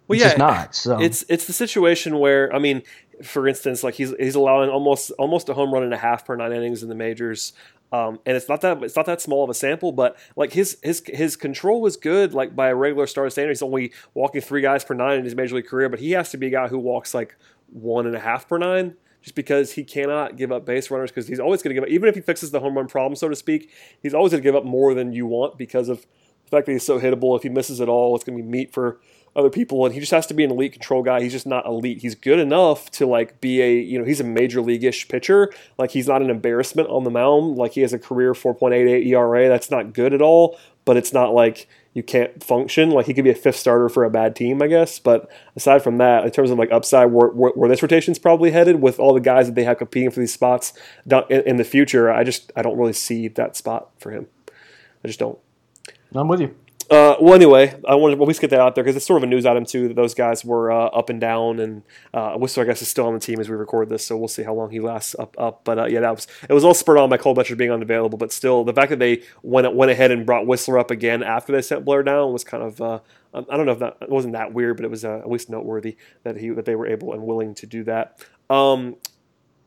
[0.08, 0.74] Well, it's yeah, not.
[0.74, 2.82] So it's it's the situation where I mean,
[3.22, 6.34] for instance, like he's he's allowing almost almost a home run and a half per
[6.34, 7.52] nine innings in the majors.
[7.92, 10.78] Um, and it's not that it's not that small of a sample, but like his
[10.82, 13.50] his his control was good, like by a regular starter standard.
[13.50, 16.30] He's only walking three guys per nine in his major league career, but he has
[16.30, 19.72] to be a guy who walks like one and a half per nine, just because
[19.72, 21.90] he cannot give up base runners because he's always going to give up.
[21.90, 24.46] Even if he fixes the home run problem, so to speak, he's always going to
[24.46, 26.06] give up more than you want because of
[26.44, 27.36] the fact that he's so hittable.
[27.36, 29.00] If he misses at all, it's going to be meat for
[29.36, 31.22] other people, and he just has to be an elite control guy.
[31.22, 31.98] He's just not elite.
[31.98, 35.52] He's good enough to like be a you know he's a major league-ish pitcher.
[35.78, 37.56] Like he's not an embarrassment on the mound.
[37.56, 39.48] Like he has a career 4.88 ERA.
[39.48, 42.90] That's not good at all, but it's not like you can't function.
[42.90, 44.98] Like he could be a fifth starter for a bad team, I guess.
[44.98, 48.50] But aside from that, in terms of like upside, where, where, where this rotation's probably
[48.50, 50.72] headed with all the guys that they have competing for these spots
[51.08, 54.26] in, in the future, I just I don't really see that spot for him.
[55.04, 55.38] I just don't.
[56.14, 56.54] I'm with you.
[56.90, 59.18] Uh, well, anyway, I wanted to at least get that out there because it's sort
[59.18, 62.36] of a news item too that those guys were uh, up and down, and uh,
[62.36, 64.42] Wisler, I guess, is still on the team as we record this, so we'll see
[64.42, 65.36] how long he lasts up.
[65.38, 67.70] Up, but uh, yeah, that was it was all spurred on by Cole Betcher being
[67.70, 71.22] unavailable, but still, the fact that they went went ahead and brought Wisler up again
[71.22, 72.98] after they sent Blair down was kind of uh,
[73.32, 75.48] I don't know if that it wasn't that weird, but it was uh, at least
[75.48, 78.18] noteworthy that he that they were able and willing to do that.
[78.48, 78.96] Um,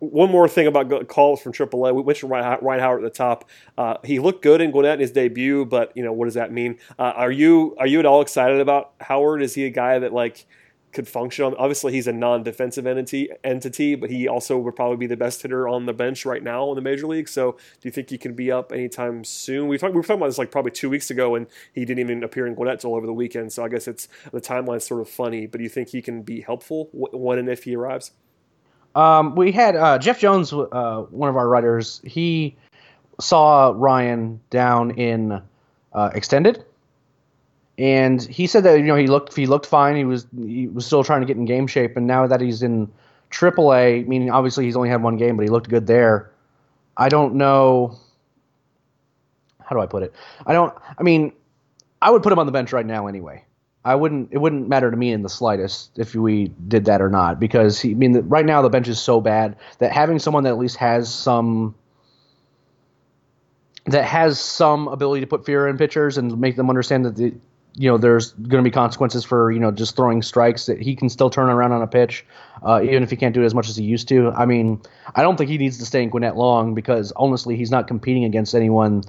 [0.09, 1.93] one more thing about calls from AAA.
[1.95, 3.49] We mentioned Ryan Howard at the top.
[3.77, 6.51] Uh, he looked good in Gwinnett in his debut, but you know what does that
[6.51, 6.77] mean?
[6.99, 9.41] Uh, are you are you at all excited about Howard?
[9.41, 10.45] Is he a guy that like
[10.91, 11.55] could function on?
[11.55, 15.67] Obviously, he's a non-defensive entity entity, but he also would probably be the best hitter
[15.67, 17.29] on the bench right now in the major league.
[17.29, 19.67] So, do you think he can be up anytime soon?
[19.67, 21.99] We, talked, we were talking about this like probably two weeks ago, and he didn't
[21.99, 23.53] even appear in Gwinnett until over the weekend.
[23.53, 25.47] So, I guess it's the timeline's sort of funny.
[25.47, 28.11] But do you think he can be helpful when and if he arrives?
[28.95, 32.01] Um, we had uh, Jeff Jones, uh, one of our writers.
[32.03, 32.55] He
[33.19, 35.41] saw Ryan down in
[35.93, 36.63] uh, extended,
[37.77, 39.95] and he said that you know he looked he looked fine.
[39.95, 42.61] He was he was still trying to get in game shape, and now that he's
[42.61, 42.91] in
[43.31, 46.31] AAA, meaning obviously he's only had one game, but he looked good there.
[46.95, 47.97] I don't know.
[49.59, 50.13] How do I put it?
[50.45, 50.73] I don't.
[50.97, 51.33] I mean,
[52.01, 53.43] I would put him on the bench right now anyway.
[53.85, 54.29] I wouldn't.
[54.31, 57.81] It wouldn't matter to me in the slightest if we did that or not, because
[57.81, 60.51] he, I mean, the, right now the bench is so bad that having someone that
[60.51, 61.75] at least has some
[63.85, 67.33] that has some ability to put fear in pitchers and make them understand that the
[67.75, 70.95] you know there's going to be consequences for you know just throwing strikes that he
[70.95, 72.25] can still turn around on a pitch,
[72.65, 74.31] uh, even if he can't do it as much as he used to.
[74.31, 74.81] I mean,
[75.15, 78.23] I don't think he needs to stay in Gwinnett long because honestly, he's not competing
[78.23, 79.03] against anyone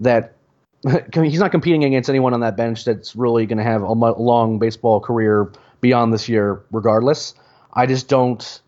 [0.00, 0.34] that
[1.14, 4.58] he's not competing against anyone on that bench that's really going to have a long
[4.58, 7.34] baseball career beyond this year, regardless.
[7.74, 8.60] I just don't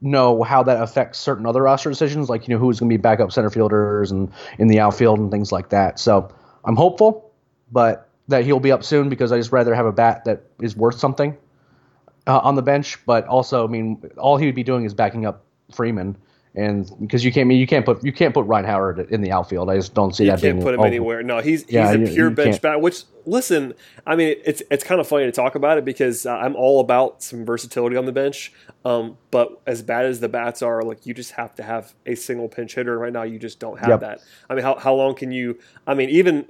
[0.00, 3.00] know how that affects certain other roster decisions, like you know who's going to be
[3.00, 5.98] backup center fielders and in the outfield and things like that.
[5.98, 6.32] So
[6.64, 7.32] I'm hopeful,
[7.72, 10.76] but that he'll be up soon because I just rather have a bat that is
[10.76, 11.36] worth something
[12.26, 13.04] uh, on the bench.
[13.06, 16.16] But also, I mean, all he would be doing is backing up Freeman
[16.58, 19.70] and because you can't you can't put you can't put Ryan Howard in the outfield.
[19.70, 20.42] I just don't see you that.
[20.42, 21.22] You can't put him anywhere.
[21.22, 22.80] No, he's yeah, he's a pure bench bat.
[22.80, 26.56] Which listen, I mean, it's it's kind of funny to talk about it because I'm
[26.56, 28.52] all about some versatility on the bench.
[28.84, 32.16] Um, but as bad as the bats are, like you just have to have a
[32.16, 32.98] single pinch hitter.
[32.98, 34.00] Right now, you just don't have yep.
[34.00, 34.20] that.
[34.50, 35.60] I mean, how how long can you?
[35.86, 36.46] I mean, even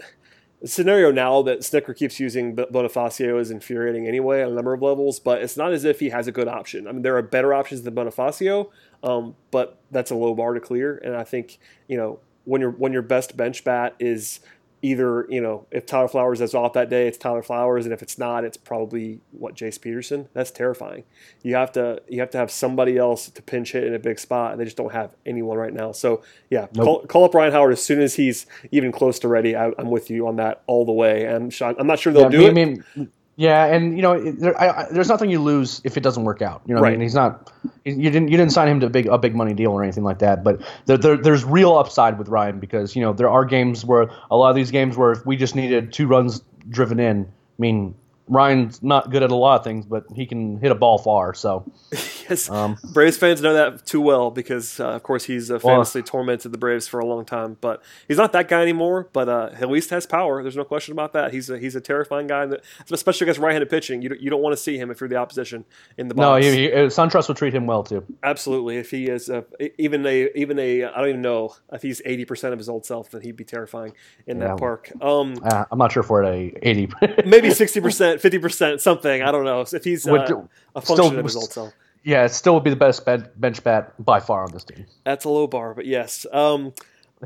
[0.65, 5.21] scenario now that Snitker keeps using Bonifacio is infuriating anyway on a number of levels,
[5.21, 6.89] but it's not as if he has a good option.
[6.89, 8.71] I mean, there are better options than Bonifacio,
[9.03, 10.99] um, but that's a low bar to clear.
[10.99, 14.41] And I think you know when your when your best bench bat is
[14.83, 18.03] either you know if Tyler Flowers is off that day, it's Tyler Flowers, and if
[18.03, 20.29] it's not, it's probably what Jace Peterson.
[20.33, 21.05] That's terrifying.
[21.43, 24.19] You have to you have to have somebody else to pinch hit in a big
[24.19, 25.93] spot, and they just don't have anyone right now.
[25.93, 26.85] So yeah, nope.
[26.85, 29.57] call, call, up Ryan Howard as soon as he's even close to ready.
[29.57, 31.25] I, am with you on that all the way.
[31.25, 33.09] And I'm not sure they'll yeah, do mean, it.
[33.39, 36.43] Yeah, and you know, there, I, I, there's nothing you lose if it doesn't work
[36.43, 36.61] out.
[36.67, 36.89] You know, right.
[36.89, 37.53] I mean, he's not.
[37.85, 40.03] you didn't you didn't sign him to a big a big money deal or anything
[40.03, 40.43] like that.
[40.43, 44.11] But there, there, there's real upside with Ryan because you know there are games where
[44.29, 47.63] a lot of these games where if we just needed two runs driven in, I
[47.63, 47.95] mean,
[48.29, 51.35] Ryan's not good at a lot of things, but he can hit a ball far.
[51.35, 55.59] So, yes, um, Braves fans know that too well because, uh, of course, he's uh,
[55.59, 57.57] famously well, tormented the Braves for a long time.
[57.61, 59.09] But he's not that guy anymore.
[59.13, 60.43] But uh, at least has power.
[60.43, 61.33] There's no question about that.
[61.33, 64.03] He's a, he's a terrifying guy, that, especially against right-handed pitching.
[64.03, 65.65] You don't, you don't want to see him if you're the opposition
[65.97, 66.45] in the box.
[66.45, 68.05] No, he, he, uh, SunTrust would treat him well too.
[68.23, 68.77] Absolutely.
[68.77, 69.31] If he is
[69.79, 72.87] even a even a I don't even know if he's 80 percent of his old
[72.87, 73.95] self, then he'd be terrifying
[74.27, 74.49] in yeah.
[74.49, 74.91] that park.
[75.01, 76.93] Um, uh, I'm not sure for it a 80.
[77.27, 79.23] maybe 60 percent, 50 percent, something.
[79.23, 81.73] I don't know if he's uh, a function still, of his old self.
[82.05, 84.87] Yeah, it still would be the best bench bat by far on this team.
[85.05, 86.27] That's a low bar, but yes.
[86.33, 86.73] Um,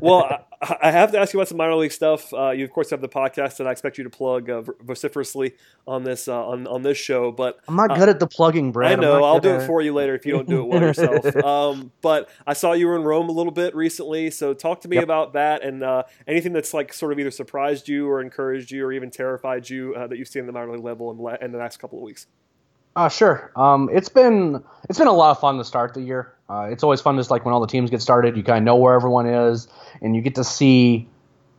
[0.01, 2.33] well, I, I, have to ask you about some minor league stuff.
[2.33, 5.53] Uh, you of course have the podcast that I expect you to plug uh, vociferously
[5.87, 7.31] on this uh, on on this show.
[7.31, 8.93] But I'm not good at the plugging, Brad.
[8.93, 9.23] I know.
[9.23, 11.25] I'll do it for you later if you don't do it well yourself.
[11.43, 14.87] Um, but I saw you were in Rome a little bit recently, so talk to
[14.87, 15.03] me yep.
[15.03, 18.85] about that and uh, anything that's like sort of either surprised you or encouraged you
[18.85, 21.51] or even terrified you uh, that you've seen in the minor league level in, in
[21.51, 22.27] the next couple of weeks.
[22.95, 23.51] Uh, sure.
[23.55, 26.33] Um, it's been it's been a lot of fun to start the year.
[26.53, 28.63] Uh, it's always fun just like when all the teams get started, you kind of
[28.63, 29.67] know where everyone is,
[30.01, 31.07] and you get to see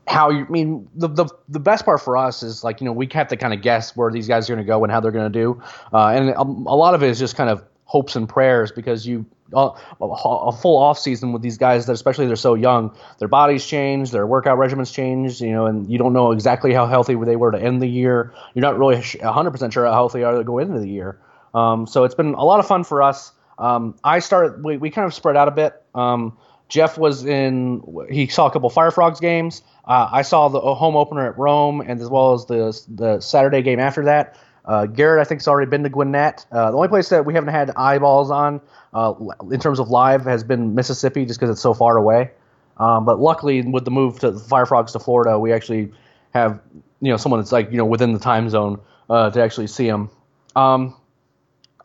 [0.06, 2.92] how you I mean the, the the best part for us is like you know
[2.92, 5.00] we have to kind of guess where these guys are going to go and how
[5.00, 5.60] they're going to do,
[5.92, 9.06] uh, and a, a, lot of it is just kind of hopes and prayers because
[9.06, 13.64] you a full off season with these guys that especially they're so young, their bodies
[13.64, 17.36] change, their workout regimens change, you know, and you don't know exactly how healthy they
[17.36, 18.32] were to end the year.
[18.54, 21.18] You're not really 100% sure how healthy they are to go into the year.
[21.52, 23.32] Um, so it's been a lot of fun for us.
[23.58, 24.64] Um, I started.
[24.64, 25.82] We, we kind of spread out a bit.
[25.94, 26.36] Um,
[26.68, 27.82] Jeff was in.
[28.10, 29.62] He saw a couple Fire Frogs games.
[29.84, 33.62] Uh, I saw the home opener at Rome, and as well as the the Saturday
[33.62, 34.36] game after that.
[34.64, 36.46] Uh, Garrett, I think, has already been to Gwinnett.
[36.50, 38.62] Uh, the only place that we haven't had eyeballs on
[38.94, 39.12] uh,
[39.50, 42.30] in terms of live has been Mississippi, just because it's so far away.
[42.78, 45.92] Um, but luckily, with the move to Fire Frogs to Florida, we actually
[46.32, 46.60] have
[47.00, 49.86] you know someone that's like you know within the time zone uh, to actually see
[49.86, 50.10] them.
[50.56, 50.96] Um,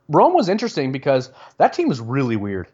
[0.09, 2.67] Rome was interesting because that team is really weird.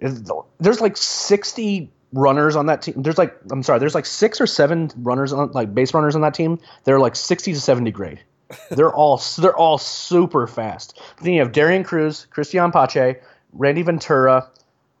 [0.00, 3.02] There's like 60 runners on that team.
[3.02, 6.22] There's like I'm sorry, there's like six or seven runners on like base runners on
[6.22, 6.60] that team.
[6.84, 8.20] They're like 60 to 70 grade.
[8.70, 10.98] They're all they're all super fast.
[11.22, 13.20] Then you have Derian Cruz, Cristian Pache,
[13.52, 14.50] Randy Ventura,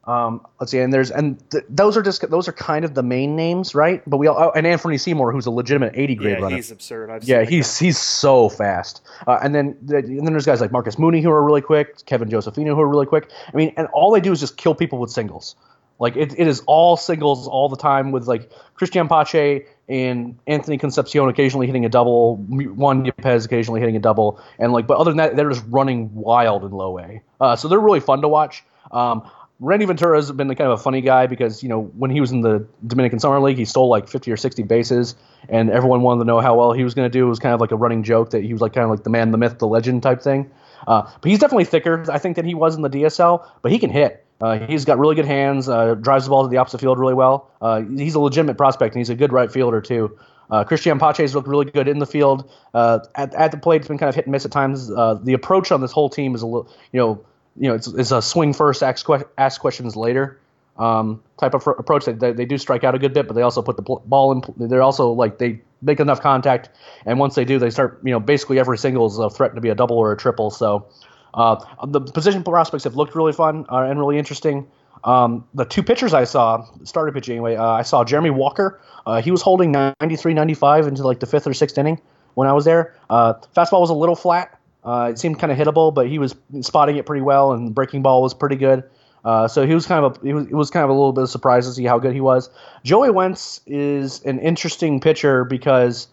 [0.08, 3.02] um, let's see, and there's and th- those are just those are kind of the
[3.02, 4.02] main names, right?
[4.08, 6.56] But we all oh, and Anfernee Seymour, who's a legitimate 80 grade yeah, runner.
[6.56, 7.10] he's absurd.
[7.10, 9.02] I've yeah, he's he's so fast.
[9.26, 12.30] Uh, and then and then there's guys like Marcus Mooney who are really quick, Kevin
[12.30, 13.30] Josephina who are really quick.
[13.52, 15.56] I mean, and all they do is just kill people with singles.
[15.98, 20.78] Like it, it is all singles all the time with like Cristian Pache and Anthony
[20.78, 25.10] Concepcion occasionally hitting a double, Juan Yepez occasionally hitting a double, and like but other
[25.10, 27.20] than that, they're just running wild in low A.
[27.42, 28.64] Uh, so they're really fun to watch.
[28.90, 29.28] Um,
[29.60, 32.30] Randy Ventura has been kind of a funny guy because you know when he was
[32.30, 35.16] in the Dominican Summer League, he stole like 50 or 60 bases,
[35.48, 37.26] and everyone wanted to know how well he was going to do.
[37.26, 39.02] It was kind of like a running joke that he was like kind of like
[39.02, 40.50] the man, the myth, the legend type thing.
[40.86, 43.44] Uh, but he's definitely thicker, I think, than he was in the DSL.
[43.62, 44.24] But he can hit.
[44.40, 45.68] Uh, he's got really good hands.
[45.68, 47.50] Uh, drives the ball to the opposite field really well.
[47.60, 50.16] Uh, he's a legitimate prospect, and he's a good right fielder too.
[50.50, 52.48] Uh, Cristian Pache's looked really good in the field.
[52.72, 54.86] Uh, at, at the plate, it's been kind of hit and miss at times.
[54.86, 57.24] The approach on this whole team is a little, you know,
[57.60, 60.38] you know, it's, it's a swing first, ask, que- ask questions later
[60.78, 62.04] um, type of approach.
[62.04, 64.32] They, they, they, do strike out a good bit, but they also put the ball
[64.32, 64.68] in.
[64.68, 66.70] They're also like they make enough contact,
[67.04, 68.00] and once they do, they start.
[68.04, 70.50] You know, basically every single is a threat to be a double or a triple.
[70.50, 70.86] So
[71.34, 74.68] uh, the position prospects have looked really fun uh, and really interesting.
[75.04, 78.80] Um, the two pitchers I saw, started pitching anyway, uh, I saw Jeremy Walker.
[79.06, 82.00] Uh, he was holding 93 95 into like the fifth or sixth inning
[82.34, 82.94] when I was there.
[83.08, 84.57] Uh, fastball was a little flat.
[84.88, 88.00] Uh, it seemed kind of hittable, but he was spotting it pretty well, and breaking
[88.00, 88.82] ball was pretty good.
[89.22, 91.12] Uh, so he was kind of a, it was, it was kind of a little
[91.12, 92.48] bit of surprise to see how good he was.
[92.84, 96.08] Joey Wentz is an interesting pitcher because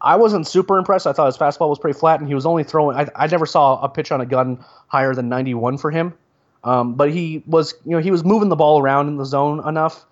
[0.00, 1.08] I wasn't super impressed.
[1.08, 2.96] I thought his fastball was pretty flat, and he was only throwing.
[2.96, 6.14] I, I never saw a pitch on a gun higher than 91 for him.
[6.62, 9.66] Um, but he was, you know, he was moving the ball around in the zone
[9.66, 10.04] enough,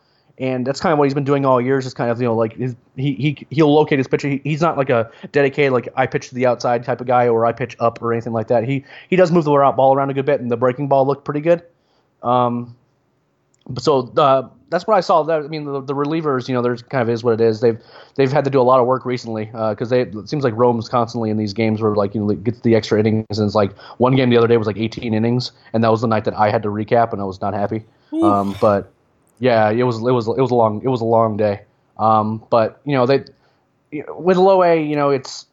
[0.43, 1.78] and that's kind of what he's been doing all year.
[1.78, 4.28] Is just kind of you know like his, he he he'll locate his pitcher.
[4.28, 7.28] He, he's not like a dedicated like I pitch to the outside type of guy
[7.28, 8.64] or I pitch up or anything like that.
[8.64, 11.24] He he does move the ball around a good bit, and the breaking ball looked
[11.24, 11.62] pretty good.
[12.24, 12.76] Um,
[13.78, 15.22] so uh, that's what I saw.
[15.22, 17.61] That I mean, the, the, relievers, you know, there's kind of is what it is.
[17.61, 17.80] They've
[18.16, 20.55] they've had to do a lot of work recently because uh, they it seems like
[20.57, 23.55] Rome's constantly in these games where like you know gets the extra innings and it's
[23.55, 26.24] like one game the other day was like 18 innings and that was the night
[26.24, 27.84] that I had to recap and I was not happy.
[28.12, 28.93] Um, but
[29.39, 31.62] yeah, it was it was it was a long it was a long day.
[31.99, 33.24] Um, but you know they
[34.16, 35.47] with low A, you know it's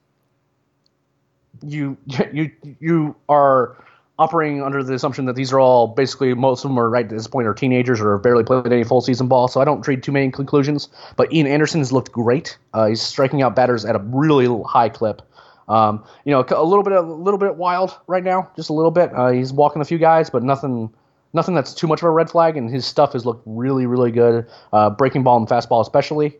[1.62, 1.98] you
[2.34, 3.84] you you are
[4.20, 7.10] operating under the assumption that these are all basically most of them are right at
[7.10, 9.48] this point are teenagers or have barely played any full season ball.
[9.48, 10.90] So I don't trade too many conclusions.
[11.16, 12.58] But Ian Anderson has looked great.
[12.74, 15.22] Uh, he's striking out batters at a really high clip.
[15.70, 18.92] Um, you know, a little bit a little bit wild right now, just a little
[18.92, 19.12] bit.
[19.16, 20.92] Uh, he's walking a few guys, but nothing
[21.34, 22.58] nothing that's too much of a red flag.
[22.58, 24.48] And his stuff has looked really really good.
[24.74, 26.38] Uh, breaking ball and fastball especially.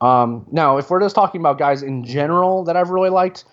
[0.00, 3.44] Um, now, if we're just talking about guys in general that I've really liked,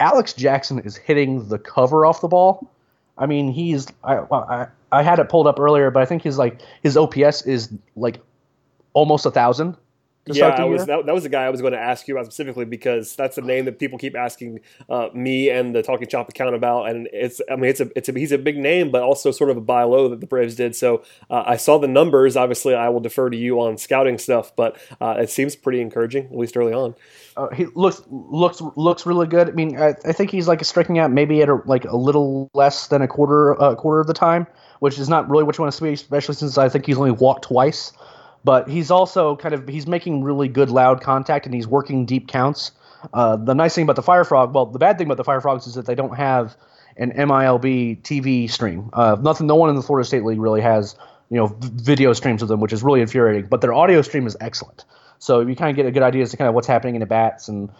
[0.00, 2.70] Alex Jackson is hitting the cover off the ball.
[3.16, 6.38] I mean, he's I, I I had it pulled up earlier, but I think his
[6.38, 8.20] like his OPS is like
[8.92, 9.76] almost a thousand
[10.26, 12.26] yeah, I was that, that, was the guy I was going to ask you about
[12.26, 16.28] specifically because that's the name that people keep asking uh, me and the Talking Chop
[16.28, 19.02] account about, and it's I mean it's a it's a he's a big name, but
[19.02, 20.74] also sort of a buy low that the Braves did.
[20.74, 22.36] So uh, I saw the numbers.
[22.36, 26.26] Obviously, I will defer to you on scouting stuff, but uh, it seems pretty encouraging
[26.26, 26.94] at least early on.
[27.36, 29.48] Uh, he looks looks looks really good.
[29.48, 32.50] I mean, I, I think he's like striking out maybe at a, like a little
[32.54, 34.46] less than a quarter a quarter of the time,
[34.78, 37.10] which is not really what you want to see, especially since I think he's only
[37.10, 37.92] walked twice
[38.44, 42.28] but he's also kind of he's making really good loud contact and he's working deep
[42.28, 42.70] counts.
[43.12, 45.40] Uh, the nice thing about the Fire Frog, well, the bad thing about the Fire
[45.40, 46.56] Frogs is that they don't have
[46.96, 48.90] an MILB TV stream.
[48.92, 50.94] Uh, nothing, no one in the Florida State League really has
[51.30, 53.48] you know video streams of them, which is really infuriating.
[53.48, 54.84] But their audio stream is excellent,
[55.18, 57.00] so you kind of get a good idea as to kind of what's happening in
[57.00, 57.70] the bats, and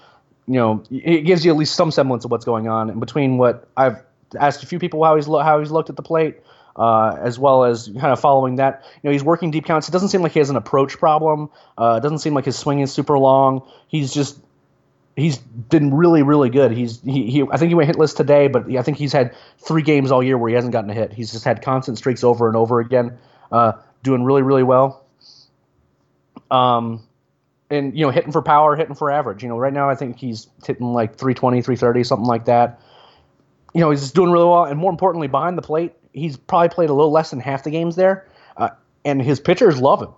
[0.47, 2.91] you know it gives you at least some semblance of what's going on.
[2.91, 4.03] And between what I've
[4.39, 6.41] asked a few people how he's lo- how he's looked at the plate,
[6.77, 8.85] uh, as well as kind of following that.
[9.03, 9.89] You know, he's working deep counts.
[9.89, 11.51] It doesn't seem like he has an approach problem.
[11.79, 13.62] Uh, it doesn't seem like his swing is super long.
[13.89, 14.39] He's just
[15.16, 16.72] he's been really really good.
[16.72, 19.83] He's he, he I think he went hitless today, but I think he's had three
[19.83, 21.12] games all year where he hasn't gotten a hit.
[21.12, 23.18] He's just had constant streaks over and over again,
[23.53, 23.72] uh,
[24.03, 25.05] doing really really well.
[26.51, 27.03] Um,
[27.70, 29.43] and you know hitting for power, hitting for average.
[29.43, 32.81] You know, right now I think he's hitting like 320, 330, something like that.
[33.72, 36.71] You know, he's just doing really well, and more importantly, behind the plate, he's probably
[36.71, 38.71] played a little less than half the games there, uh,
[39.05, 40.15] and his pitchers love him.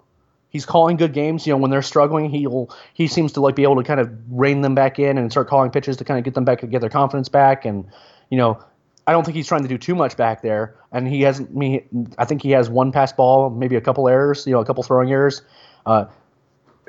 [0.50, 1.46] He's calling good games.
[1.46, 4.10] You know, when they're struggling, he'll he seems to like be able to kind of
[4.30, 6.66] rein them back in and start calling pitches to kind of get them back to
[6.66, 7.64] get their confidence back.
[7.64, 7.86] And
[8.30, 8.62] you know,
[9.06, 10.76] I don't think he's trying to do too much back there.
[10.92, 11.54] And he hasn't.
[11.54, 14.46] Mean, I think he has one pass ball, maybe a couple errors.
[14.46, 15.42] You know, a couple throwing errors.
[15.84, 16.06] Uh,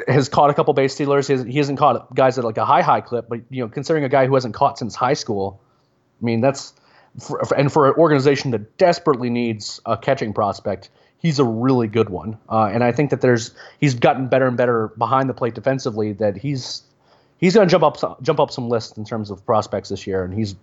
[0.08, 1.28] has caught a couple base stealers.
[1.28, 3.70] He hasn't, he hasn't caught guys at like a high high clip, but you know,
[3.70, 5.60] considering a guy who hasn't caught since high school,
[6.22, 6.74] I mean that's
[7.20, 12.10] for, and for an organization that desperately needs a catching prospect, he's a really good
[12.10, 12.38] one.
[12.50, 16.14] Uh, and I think that there's he's gotten better and better behind the plate defensively.
[16.14, 16.84] That he's
[17.38, 20.24] he's going to jump up jump up some lists in terms of prospects this year,
[20.24, 20.56] and he's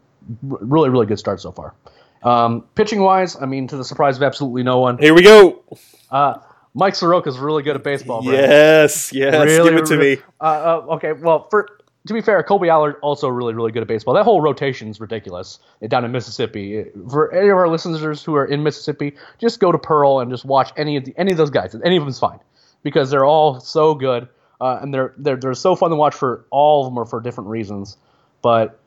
[0.42, 1.74] really really good start so far.
[2.22, 4.96] Um, pitching wise, I mean, to the surprise of absolutely no one.
[4.98, 5.62] Here we go.
[6.10, 6.36] Uh,
[6.72, 8.24] Mike Soroka is really good at baseball.
[8.24, 10.22] Yes, yes, really, give it to really, me.
[10.40, 11.68] Uh, uh, okay, well, for
[12.06, 14.14] to be fair, Kolby Allard also really, really good at baseball.
[14.14, 16.84] That whole rotation is ridiculous down in Mississippi.
[17.10, 20.44] For any of our listeners who are in Mississippi, just go to Pearl and just
[20.44, 21.74] watch any of the, any of those guys.
[21.82, 22.40] Any of them's fine
[22.82, 24.28] because they're all so good
[24.60, 27.20] uh, and they're they're they're so fun to watch for all of them are for
[27.20, 27.96] different reasons.
[28.42, 28.78] But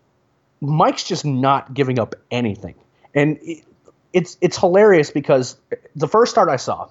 [0.62, 2.76] Mike's just not giving up anything,
[3.14, 3.64] and it,
[4.14, 5.58] it's it's hilarious because
[5.96, 6.90] the first start I saw,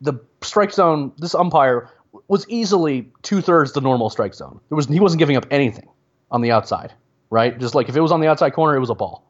[0.00, 1.90] the strike zone, this umpire
[2.28, 4.60] was easily two thirds the normal strike zone.
[4.68, 5.88] There was he wasn't giving up anything
[6.30, 6.92] on the outside,
[7.30, 7.58] right?
[7.58, 9.24] Just like if it was on the outside corner, it was a ball.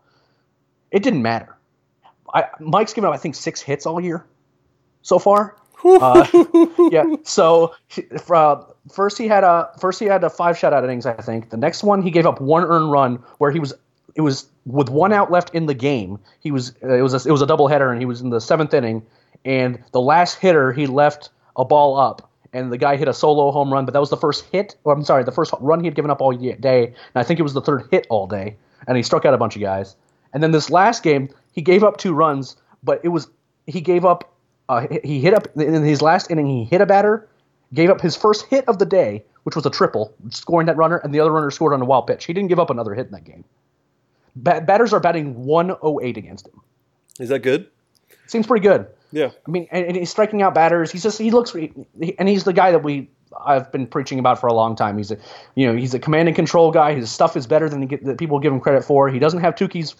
[0.90, 1.56] It didn't matter.
[2.32, 4.24] I, Mike's given up I think six hits all year
[5.02, 5.56] so far.
[5.84, 6.26] uh,
[6.90, 7.04] yeah.
[7.24, 7.74] So
[8.30, 8.62] uh,
[8.92, 11.50] first he had a first he had a five shutout innings I think.
[11.50, 13.74] The next one he gave up one earned run where he was
[14.14, 16.18] it was with one out left in the game.
[16.40, 18.30] He was uh, it was a, it was a double header and he was in
[18.30, 19.04] the seventh inning
[19.44, 23.50] and the last hitter he left a ball up and the guy hit a solo
[23.50, 25.86] home run, but that was the first hit, or I'm sorry, the first run he
[25.86, 28.56] had given up all day, and I think it was the third hit all day,
[28.86, 29.96] and he struck out a bunch of guys.
[30.32, 33.28] And then this last game, he gave up two runs, but it was
[33.66, 34.34] he gave up
[34.68, 37.28] uh, he hit up in his last inning he hit a batter,
[37.74, 40.98] gave up his first hit of the day, which was a triple, scoring that runner,
[40.98, 42.24] and the other runner scored on a wild pitch.
[42.24, 43.44] He didn't give up another hit in that game.
[44.34, 46.60] Batters are batting 108 against him.
[47.20, 47.68] Is that good?
[48.26, 48.86] seems pretty good.
[49.12, 50.90] Yeah, I mean, and, and he's striking out batters.
[50.90, 51.72] He's just he looks, he,
[52.18, 53.10] and he's the guy that we
[53.44, 54.96] I've been preaching about for a long time.
[54.96, 55.18] He's a,
[55.54, 56.94] you know, he's a command and control guy.
[56.94, 59.08] His stuff is better than get, that people give him credit for.
[59.08, 59.94] He doesn't have Touki's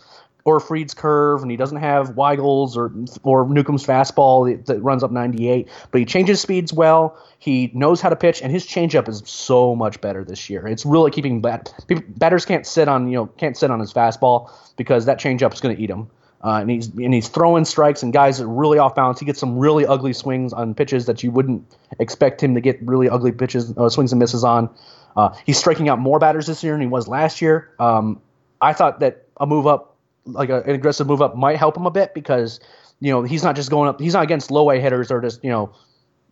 [0.44, 2.92] or Fried's curve, and he doesn't have Weigel's or
[3.22, 5.68] or Newcomb's fastball that, runs up 98.
[5.90, 7.16] But he changes speeds well.
[7.38, 10.66] He knows how to pitch, and his changeup is so much better this year.
[10.66, 11.72] It's really keeping bat,
[12.16, 15.60] batters can't sit on you know can't sit on his fastball because that changeup is
[15.60, 16.10] going to eat him.
[16.44, 19.20] Uh, and he's and he's throwing strikes and guys are really off balance.
[19.20, 21.64] He gets some really ugly swings on pitches that you wouldn't
[22.00, 24.68] expect him to get really ugly pitches, uh, swings and misses on.
[25.16, 27.70] Uh, he's striking out more batters this year than he was last year.
[27.78, 28.20] Um,
[28.60, 31.86] I thought that a move up, like a, an aggressive move up, might help him
[31.86, 32.58] a bit because
[32.98, 34.00] you know he's not just going up.
[34.00, 35.72] He's not against low A hitters or just you know,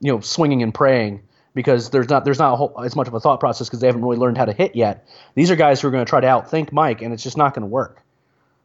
[0.00, 1.22] you know, swinging and praying
[1.54, 4.02] because there's not there's not whole, as much of a thought process because they haven't
[4.02, 5.06] really learned how to hit yet.
[5.36, 7.54] These are guys who are going to try to outthink Mike, and it's just not
[7.54, 8.02] going to work.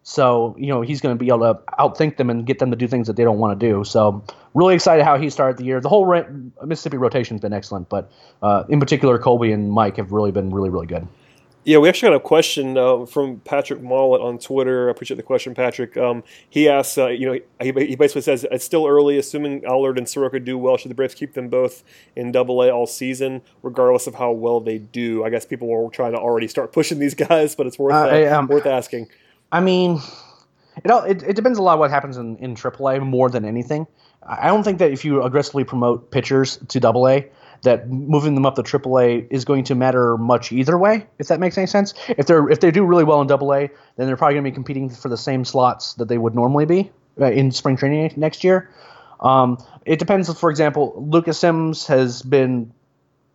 [0.07, 2.77] So, you know, he's going to be able to outthink them and get them to
[2.77, 3.83] do things that they don't want to do.
[3.83, 5.81] So, really excited how he started the year.
[5.81, 6.05] The whole
[6.63, 8.11] Mississippi rotation's been excellent, but
[8.43, 11.07] uh, in particular, Kolby and Mike have really been really, really good.
[11.63, 14.89] Yeah, we actually got a question uh, from Patrick Mollett on Twitter.
[14.89, 15.97] I appreciate the question, Patrick.
[15.97, 19.97] Um, he asks, uh, you know, he, he, basically says it's still early, assuming Allard
[19.97, 20.77] and Soroka do well.
[20.77, 21.83] Should the Braves keep them both
[22.15, 25.23] in Double A all season, regardless of how well they do?
[25.23, 28.09] I guess people were trying to already start pushing these guys, but it's worth uh,
[28.09, 29.09] uh um, worth asking.
[29.51, 29.99] I mean,
[30.83, 33.45] it, all, it, it depends a lot on what happens in, in AAA more than
[33.45, 33.87] anything.
[34.27, 37.29] I don't think that if you aggressively promote pitchers to Double A,
[37.61, 41.05] that moving them up to AAA is going to matter much either way.
[41.19, 41.93] If that makes any sense.
[42.09, 44.51] If they're if they do really well in Double A, then they're probably going to
[44.51, 48.13] be competing for the same slots that they would normally be uh, in spring training
[48.15, 48.69] next year.
[49.19, 50.31] Um, it depends.
[50.37, 52.73] For example, Lucas Sims has been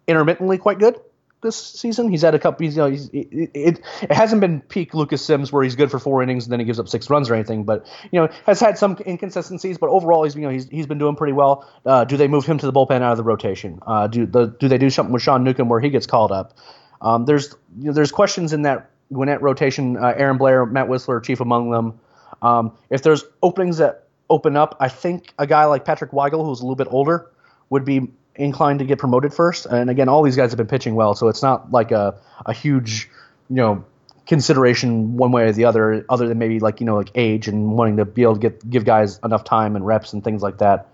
[0.06, 1.00] intermittently quite good
[1.42, 2.10] this season.
[2.10, 2.64] He's had a couple.
[2.64, 5.90] He's, you know, he's, it, it, it hasn't been peak Lucas Sims where he's good
[5.90, 7.64] for four innings and then he gives up six runs or anything.
[7.64, 9.78] But you know, has had some inconsistencies.
[9.78, 11.68] But overall, he's you know he's, he's been doing pretty well.
[11.84, 13.78] Uh, do they move him to the bullpen out of the rotation?
[13.86, 16.56] Uh, do the do they do something with Sean Newcomb where he gets called up?
[17.00, 19.96] Um, there's you know, there's questions in that Gwinnett rotation.
[19.96, 21.98] Uh, Aaron Blair, Matt Wisler, chief among them.
[22.42, 26.60] Um, if there's openings that open up, I think a guy like Patrick Weigel, who's
[26.60, 27.30] a little bit older,
[27.68, 29.66] would be inclined to get promoted first.
[29.66, 32.52] And again, all these guys have been pitching well, so it's not like a, a
[32.52, 33.08] huge,
[33.48, 33.84] you know,
[34.26, 37.72] consideration one way or the other, other than maybe like you know like age and
[37.72, 40.58] wanting to be able to get give guys enough time and reps and things like
[40.58, 40.88] that.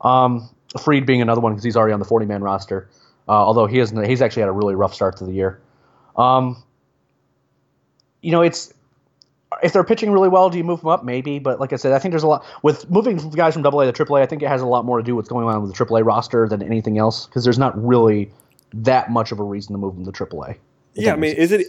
[0.00, 0.48] Um,
[0.80, 2.88] Fried being another one because he's already on the 40 man roster,
[3.26, 5.60] uh, although he hasn't, he's actually had a really rough start to the year.
[6.16, 6.62] Um,
[8.20, 8.74] you know, it's
[9.62, 11.04] if they're pitching really well, do you move them up?
[11.04, 13.90] Maybe, but like I said, I think there's a lot with moving guys from AA
[13.90, 14.20] to AAA.
[14.20, 15.84] I think it has a lot more to do with what's going on with the
[15.84, 18.30] AAA roster than anything else because there's not really
[18.72, 20.56] that much of a reason to move them to AAA.
[20.94, 21.66] Yeah, I mean, is it?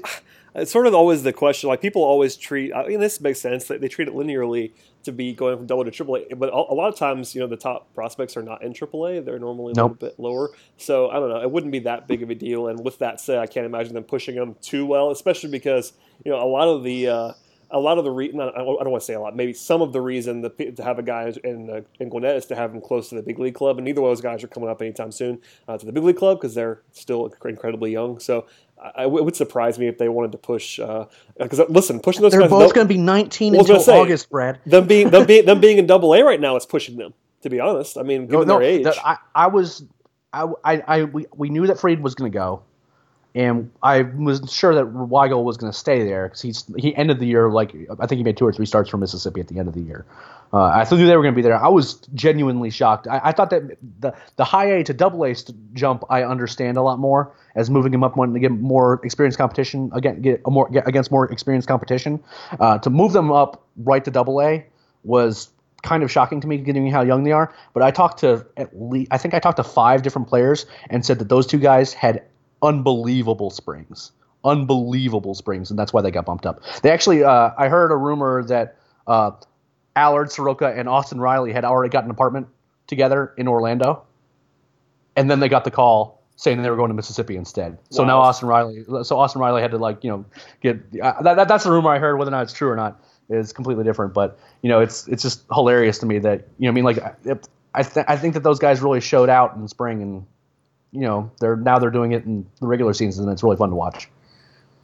[0.55, 1.69] It's sort of always the question.
[1.69, 2.73] Like people always treat.
[2.73, 3.67] I mean, this makes sense.
[3.67, 4.71] They, they treat it linearly
[5.03, 7.55] to be going from double to AAA, but a, lot of times, you know, the
[7.55, 9.23] top prospects are not in AAA.
[9.23, 10.01] They're normally a nope.
[10.01, 10.49] little bit lower.
[10.77, 11.41] So I don't know.
[11.41, 12.67] It wouldn't be that big of a deal.
[12.67, 15.93] And with that said, I can't imagine them pushing them too well, especially because
[16.25, 17.07] you know a lot of the.
[17.07, 17.33] Uh,
[17.71, 19.93] a lot of the reason I don't want to say a lot, maybe some of
[19.93, 22.81] the reason the, to have a guy in uh, in Gwinnett is to have him
[22.81, 25.11] close to the big league club, and neither of those guys are coming up anytime
[25.11, 28.19] soon uh, to the big league club because they're still incredibly young.
[28.19, 28.47] So
[28.81, 32.31] I, it would surprise me if they wanted to push because uh, listen, pushing those
[32.31, 32.49] they're guys.
[32.49, 34.59] both going to be 19 well, until say, August, Brad.
[34.65, 37.13] Them being them being them being in Double A right now is pushing them.
[37.43, 39.83] To be honest, I mean, given no, no, their age, I, I was
[40.33, 42.63] I, I, I we, we knew that Fried was going to go
[43.35, 47.19] and I was sure that Weigel was going to stay there because he's he ended
[47.19, 49.59] the year like I think he made two or three starts for Mississippi at the
[49.59, 50.05] end of the year.
[50.51, 51.63] Uh, I knew they were going to be there.
[51.63, 53.07] I was genuinely shocked.
[53.07, 55.35] I, I, thought that the the high A to double A
[55.73, 59.37] jump I understand a lot more as moving him up one to get more experienced
[59.37, 62.23] competition again get a more get against more experienced competition.
[62.59, 64.65] Uh, to move them up right to double A
[65.03, 65.49] was
[65.83, 67.53] kind of shocking to me given how young they are.
[67.73, 71.05] But I talked to at least I think I talked to five different players and
[71.05, 72.23] said that those two guys had
[72.61, 74.11] unbelievable springs,
[74.43, 76.61] unbelievable springs, and that's why they got bumped up.
[76.81, 79.31] They actually, uh, I heard a rumor that uh,
[79.95, 82.47] Allard Soroka and Austin Riley had already got an apartment
[82.87, 84.03] together in Orlando,
[85.15, 87.77] and then they got the call saying they were going to Mississippi instead.
[87.89, 88.07] So wow.
[88.07, 90.25] now Austin Riley, so Austin Riley had to like you know
[90.61, 92.17] get uh, that, that, That's the rumor I heard.
[92.17, 94.13] Whether or not it's true or not is completely different.
[94.13, 96.99] But you know, it's it's just hilarious to me that you know, I mean, like
[97.73, 100.25] I th- I think that those guys really showed out in spring and
[100.91, 103.69] you know they're now they're doing it in the regular season and it's really fun
[103.69, 104.09] to watch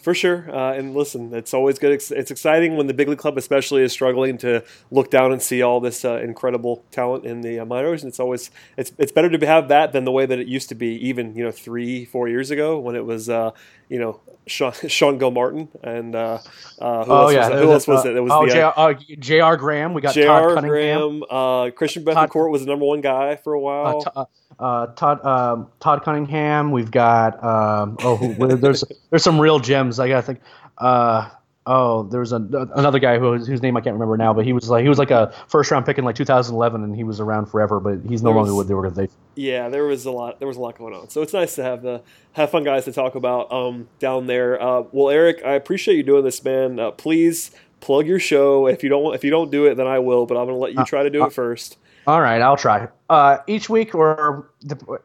[0.06, 1.92] For sure, uh, and listen, it's always good.
[1.92, 5.42] It's, it's, exciting when the big league club, especially, is struggling to look down and
[5.42, 8.04] see all this uh, incredible talent in the uh, minors.
[8.04, 10.70] And it's always it's it's better to have that than the way that it used
[10.70, 13.50] to be, even you know three four years ago when it was uh,
[13.90, 16.38] you know Sean, Sean Gilmartin and uh,
[16.78, 17.50] uh, who, oh, else yeah.
[17.50, 18.16] was, who else was it?
[18.16, 19.58] It was oh, the, J.R.
[19.58, 19.96] Graham.
[19.96, 20.50] We got J.R.
[20.50, 21.24] Todd Cunningham.
[21.28, 21.72] Graham.
[21.72, 24.30] Christian Bethancourt was the number one guy for a while.
[24.60, 26.72] Uh, Todd um, Todd Cunningham.
[26.72, 30.00] We've got um, oh, who, there's there's some real gems.
[30.00, 30.40] I gotta think.
[30.78, 31.30] Uh,
[31.66, 32.36] oh, there was a,
[32.76, 35.00] another guy who, whose name I can't remember now, but he was like he was
[35.00, 38.24] like a first round pick in like 2011, and he was around forever, but he's
[38.24, 39.16] no was, longer with the organization.
[39.36, 40.40] Yeah, there was a lot.
[40.40, 42.02] There was a lot going on, so it's nice to have the
[42.34, 44.62] have fun guys to talk about um, down there.
[44.62, 46.80] Uh, well, Eric, I appreciate you doing this, man.
[46.80, 47.52] Uh, please
[47.82, 48.68] plug your show.
[48.68, 50.26] If you don't if you don't do it, then I will.
[50.26, 51.78] But I'm going to let you uh, try to do it first.
[52.08, 52.88] All right, I'll try.
[53.10, 54.44] Uh, each week, we're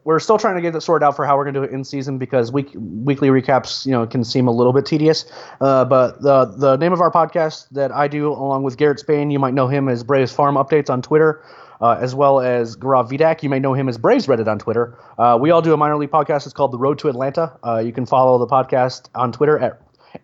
[0.04, 1.70] we're still trying to get it sorted out for how we're going to do it
[1.70, 5.24] in season because week weekly recaps, you know, can seem a little bit tedious.
[5.60, 9.30] Uh, but the the name of our podcast that I do along with Garrett Spain,
[9.30, 11.42] you might know him as Braves Farm Updates on Twitter.
[11.82, 13.42] Uh, as well as Gaurav Vidak.
[13.42, 14.98] You may know him as Braves Reddit on Twitter.
[15.16, 16.44] Uh, we all do a minor league podcast.
[16.44, 17.56] It's called The Road to Atlanta.
[17.66, 19.80] Uh, you can follow the podcast on Twitter at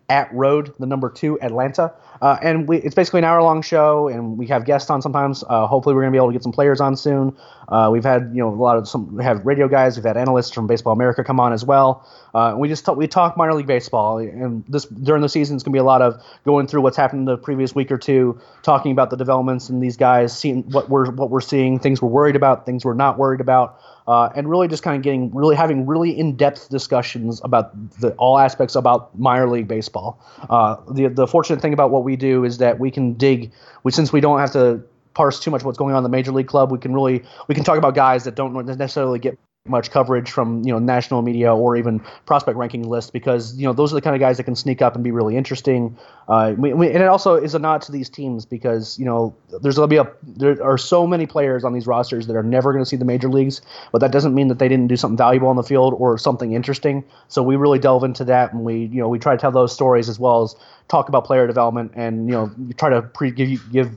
[0.09, 1.93] at Road, the number two, Atlanta.
[2.21, 5.43] Uh, and we, it's basically an hour long show, and we have guests on sometimes.
[5.47, 7.35] Uh, hopefully, we're going to be able to get some players on soon.
[7.67, 10.17] Uh, we've had you know a lot of some we have radio guys, we've had
[10.17, 12.07] analysts from Baseball America come on as well.
[12.33, 15.63] Uh, we just talk, we talk minor league baseball, and this during the season it's
[15.63, 18.39] going to be a lot of going through what's happened the previous week or two,
[18.63, 22.09] talking about the developments in these guys, seeing what we're what we're seeing, things we're
[22.09, 25.55] worried about, things we're not worried about uh, and really just kind of getting really
[25.55, 30.19] having really in-depth discussions about the, all aspects about minor league baseball.
[30.49, 33.51] Uh, the the fortunate thing about what we do is that we can dig.
[33.83, 34.81] We since we don't have to
[35.13, 36.71] parse too much what's going on in the major league club.
[36.71, 39.37] We can really we can talk about guys that don't necessarily get
[39.69, 43.73] much coverage from you know national media or even prospect ranking lists because you know
[43.73, 45.97] those are the kind of guys that can sneak up and be really interesting.
[46.27, 49.35] Uh, we, we, and it also is a nod to these teams because you know
[49.61, 52.71] there's to be a there are so many players on these rosters that are never
[52.73, 53.61] going to see the major leagues,
[53.91, 56.53] but that doesn't mean that they didn't do something valuable on the field or something
[56.53, 57.03] interesting.
[57.27, 59.73] So we really delve into that and we you know we try to tell those
[59.73, 60.55] stories as well as
[60.87, 63.91] talk about player development and you know try to pre- give give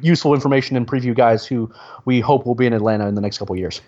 [0.00, 1.70] useful information and preview guys who
[2.04, 3.80] we hope will be in Atlanta in the next couple years.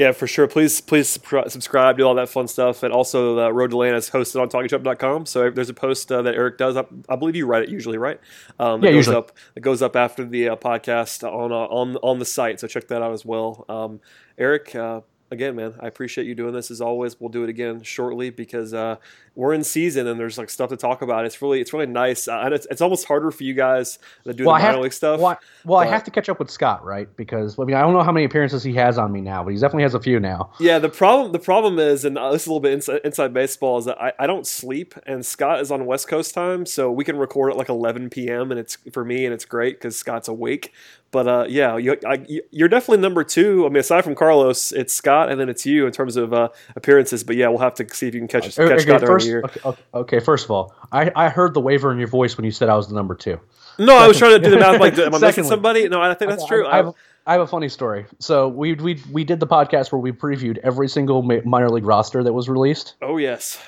[0.00, 0.48] Yeah, for sure.
[0.48, 4.08] Please, please subscribe, do all that fun stuff, and also the Road to Atlanta is
[4.08, 5.26] hosted on TalkingChop.com.
[5.26, 6.78] So there's a post uh, that Eric does.
[6.78, 8.18] I, I, believe you write it usually, right?
[8.58, 9.16] Um, yeah, goes usually.
[9.16, 12.60] Up, it goes up after the uh, podcast on uh, on on the site.
[12.60, 13.66] So check that out as well.
[13.68, 14.00] Um,
[14.38, 17.18] Eric, uh, again, man, I appreciate you doing this as always.
[17.20, 18.96] We'll do it again shortly because uh,
[19.34, 21.24] we're in season and there's like stuff to talk about.
[21.24, 22.28] It's really it's really nice.
[22.28, 24.92] Uh, and it's, it's almost harder for you guys to do well, the minor league
[24.92, 25.20] stuff.
[25.20, 27.14] Well, well I have to catch up with Scott, right?
[27.16, 29.50] Because I mean, I don't know how many appearances he has on me now, but
[29.50, 30.52] he definitely has a few now.
[30.58, 33.32] Yeah, the problem the problem is, and uh, this is a little bit inside, inside
[33.32, 36.90] baseball, is that I, I don't sleep, and Scott is on West Coast time, so
[36.90, 38.50] we can record at like 11 p.m.
[38.50, 40.72] and it's for me, and it's great because Scott's awake.
[41.12, 43.66] But uh, yeah, you, are definitely number two.
[43.66, 46.50] I mean, aside from Carlos, it's Scott, and then it's you in terms of uh,
[46.76, 47.24] appearances.
[47.24, 49.42] But yeah, we'll have to see if you can catch, catch okay, Scott first, year.
[49.44, 52.52] Okay, okay, first of all, I, I heard the waiver in your voice when you
[52.52, 53.40] said I was the number two.
[53.78, 54.80] No, Second, I was trying to do the math.
[54.80, 55.88] Like, am I missing somebody?
[55.88, 56.64] No, I think that's true.
[56.64, 56.94] I, I, have,
[57.26, 58.06] I have a funny story.
[58.20, 62.22] So we we we did the podcast where we previewed every single minor league roster
[62.22, 62.94] that was released.
[63.02, 63.60] Oh yes.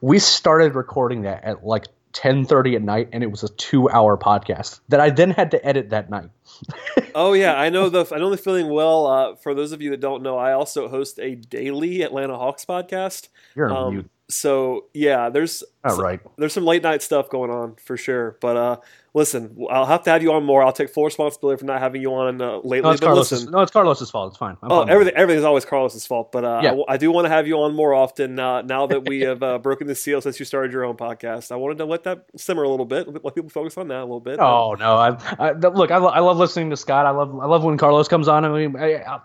[0.00, 4.80] We started recording that at like 10:30 at night and it was a 2-hour podcast
[4.88, 6.30] that I then had to edit that night.
[7.14, 9.06] oh yeah, I know the I know the feeling well.
[9.06, 12.64] Uh, for those of you that don't know, I also host a daily Atlanta Hawks
[12.64, 13.28] podcast.
[13.54, 16.20] You're um, mute so yeah, there's All right.
[16.36, 18.36] there's some late night stuff going on for sure.
[18.42, 18.76] But uh,
[19.14, 20.62] listen, I'll have to have you on more.
[20.62, 22.82] I'll take full responsibility for not having you on uh, lately.
[22.82, 24.32] No, it's, Carlos's, no, it's Carlos's fault.
[24.32, 24.58] It's fine.
[24.62, 26.30] I'm oh, everything everything's always Carlos's fault.
[26.30, 26.72] But uh, yeah.
[26.72, 29.42] I, I, do want to have you on more often uh, now that we have
[29.42, 31.50] uh, broken the seal since you started your own podcast.
[31.50, 34.04] I wanted to let that simmer a little bit, let people focus on that a
[34.04, 34.40] little bit.
[34.40, 37.06] Oh no, I, I look, I, lo- I love listening to Scott.
[37.06, 38.44] I love I love when Carlos comes on.
[38.44, 39.20] I mean, I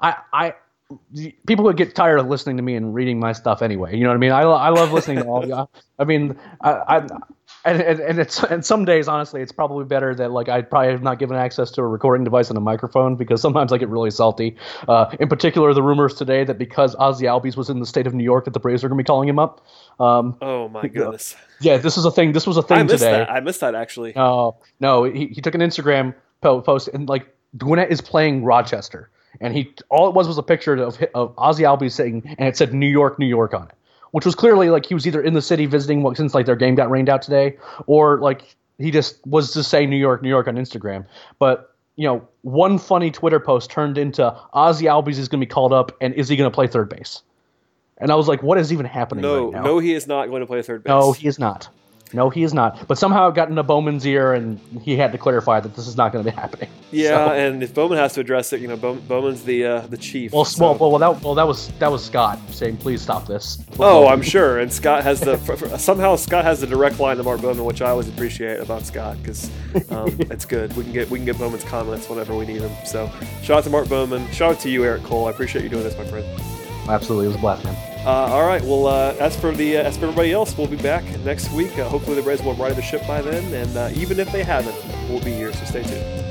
[0.00, 0.54] I, I
[1.46, 3.96] people would get tired of listening to me and reading my stuff anyway.
[3.96, 4.32] You know what I mean?
[4.32, 5.70] I, I love listening to all y'all.
[5.98, 7.06] I mean, I, I
[7.64, 10.90] and, and, and it's and some days honestly it's probably better that like I probably
[10.90, 13.88] have not given access to a recording device and a microphone because sometimes I get
[13.88, 14.56] really salty.
[14.86, 18.14] Uh, in particular, the rumors today that because Ozzy Albies was in the state of
[18.14, 19.64] New York that the Braves are going to be calling him up.
[19.98, 21.36] Um, oh my goodness!
[21.60, 22.32] Yeah, this is a thing.
[22.32, 23.12] This was a thing I missed today.
[23.12, 23.30] That.
[23.30, 24.12] I missed that actually.
[24.14, 29.10] No, no, he, he took an Instagram post and like Gwinnett is playing Rochester
[29.40, 32.56] and he all it was was a picture of of Ozzy Albies saying, and it
[32.56, 33.74] said New York, New York on it,
[34.12, 36.74] which was clearly like he was either in the city visiting since like their game
[36.74, 37.56] got rained out today,
[37.86, 41.06] or like he just was just saying New York, New York on Instagram.
[41.38, 45.50] But you know, one funny Twitter post turned into Ozzy Albies is going to be
[45.50, 47.22] called up, and is he going to play third base?
[47.98, 49.62] And I was like, what is even happening No, right now?
[49.62, 50.90] no, he is not going to play third base.
[50.90, 51.68] No, he is not.
[52.14, 52.86] No, he is not.
[52.88, 55.96] But somehow it got into Bowman's ear, and he had to clarify that this is
[55.96, 56.68] not going to be happening.
[56.92, 59.80] yeah, So- and if Bowman has to address it, you know, Bow- Bowman's the uh,
[59.80, 60.32] the chief.
[60.32, 63.58] well, so- well, well, that well, that was that was Scott saying, "Please stop this."
[63.78, 64.60] Oh, I'm sure.
[64.60, 65.36] And Scott has the
[65.78, 69.16] somehow Scott has the direct line to Mark Bowman, which I always appreciate about Scott
[69.20, 69.50] because
[69.90, 70.74] um, it's good.
[70.76, 72.72] We can get we can get Bowman's comments whenever we need them.
[72.86, 73.10] So
[73.42, 74.30] shout out to Mark Bowman.
[74.30, 75.26] Shout out to you, Eric Cole.
[75.26, 76.24] I appreciate you doing this, my friend.
[76.88, 77.93] absolutely, it was a blast, man.
[78.04, 78.60] Uh, all right.
[78.62, 81.78] Well, uh, as for the uh, as for everybody else, we'll be back next week.
[81.78, 84.30] Uh, hopefully, the Reds will have righted the ship by then, and uh, even if
[84.30, 84.76] they haven't,
[85.08, 85.52] we'll be here.
[85.54, 86.23] So stay tuned.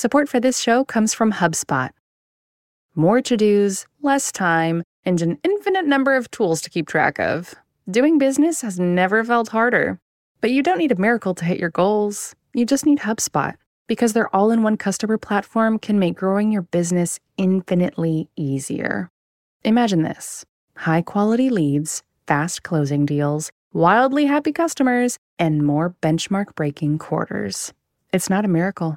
[0.00, 1.90] Support for this show comes from HubSpot.
[2.94, 7.54] More to dos, less time, and an infinite number of tools to keep track of.
[7.90, 10.00] Doing business has never felt harder.
[10.40, 12.34] But you don't need a miracle to hit your goals.
[12.54, 13.56] You just need HubSpot
[13.88, 19.10] because their all in one customer platform can make growing your business infinitely easier.
[19.64, 20.46] Imagine this
[20.78, 27.74] high quality leads, fast closing deals, wildly happy customers, and more benchmark breaking quarters.
[28.14, 28.96] It's not a miracle.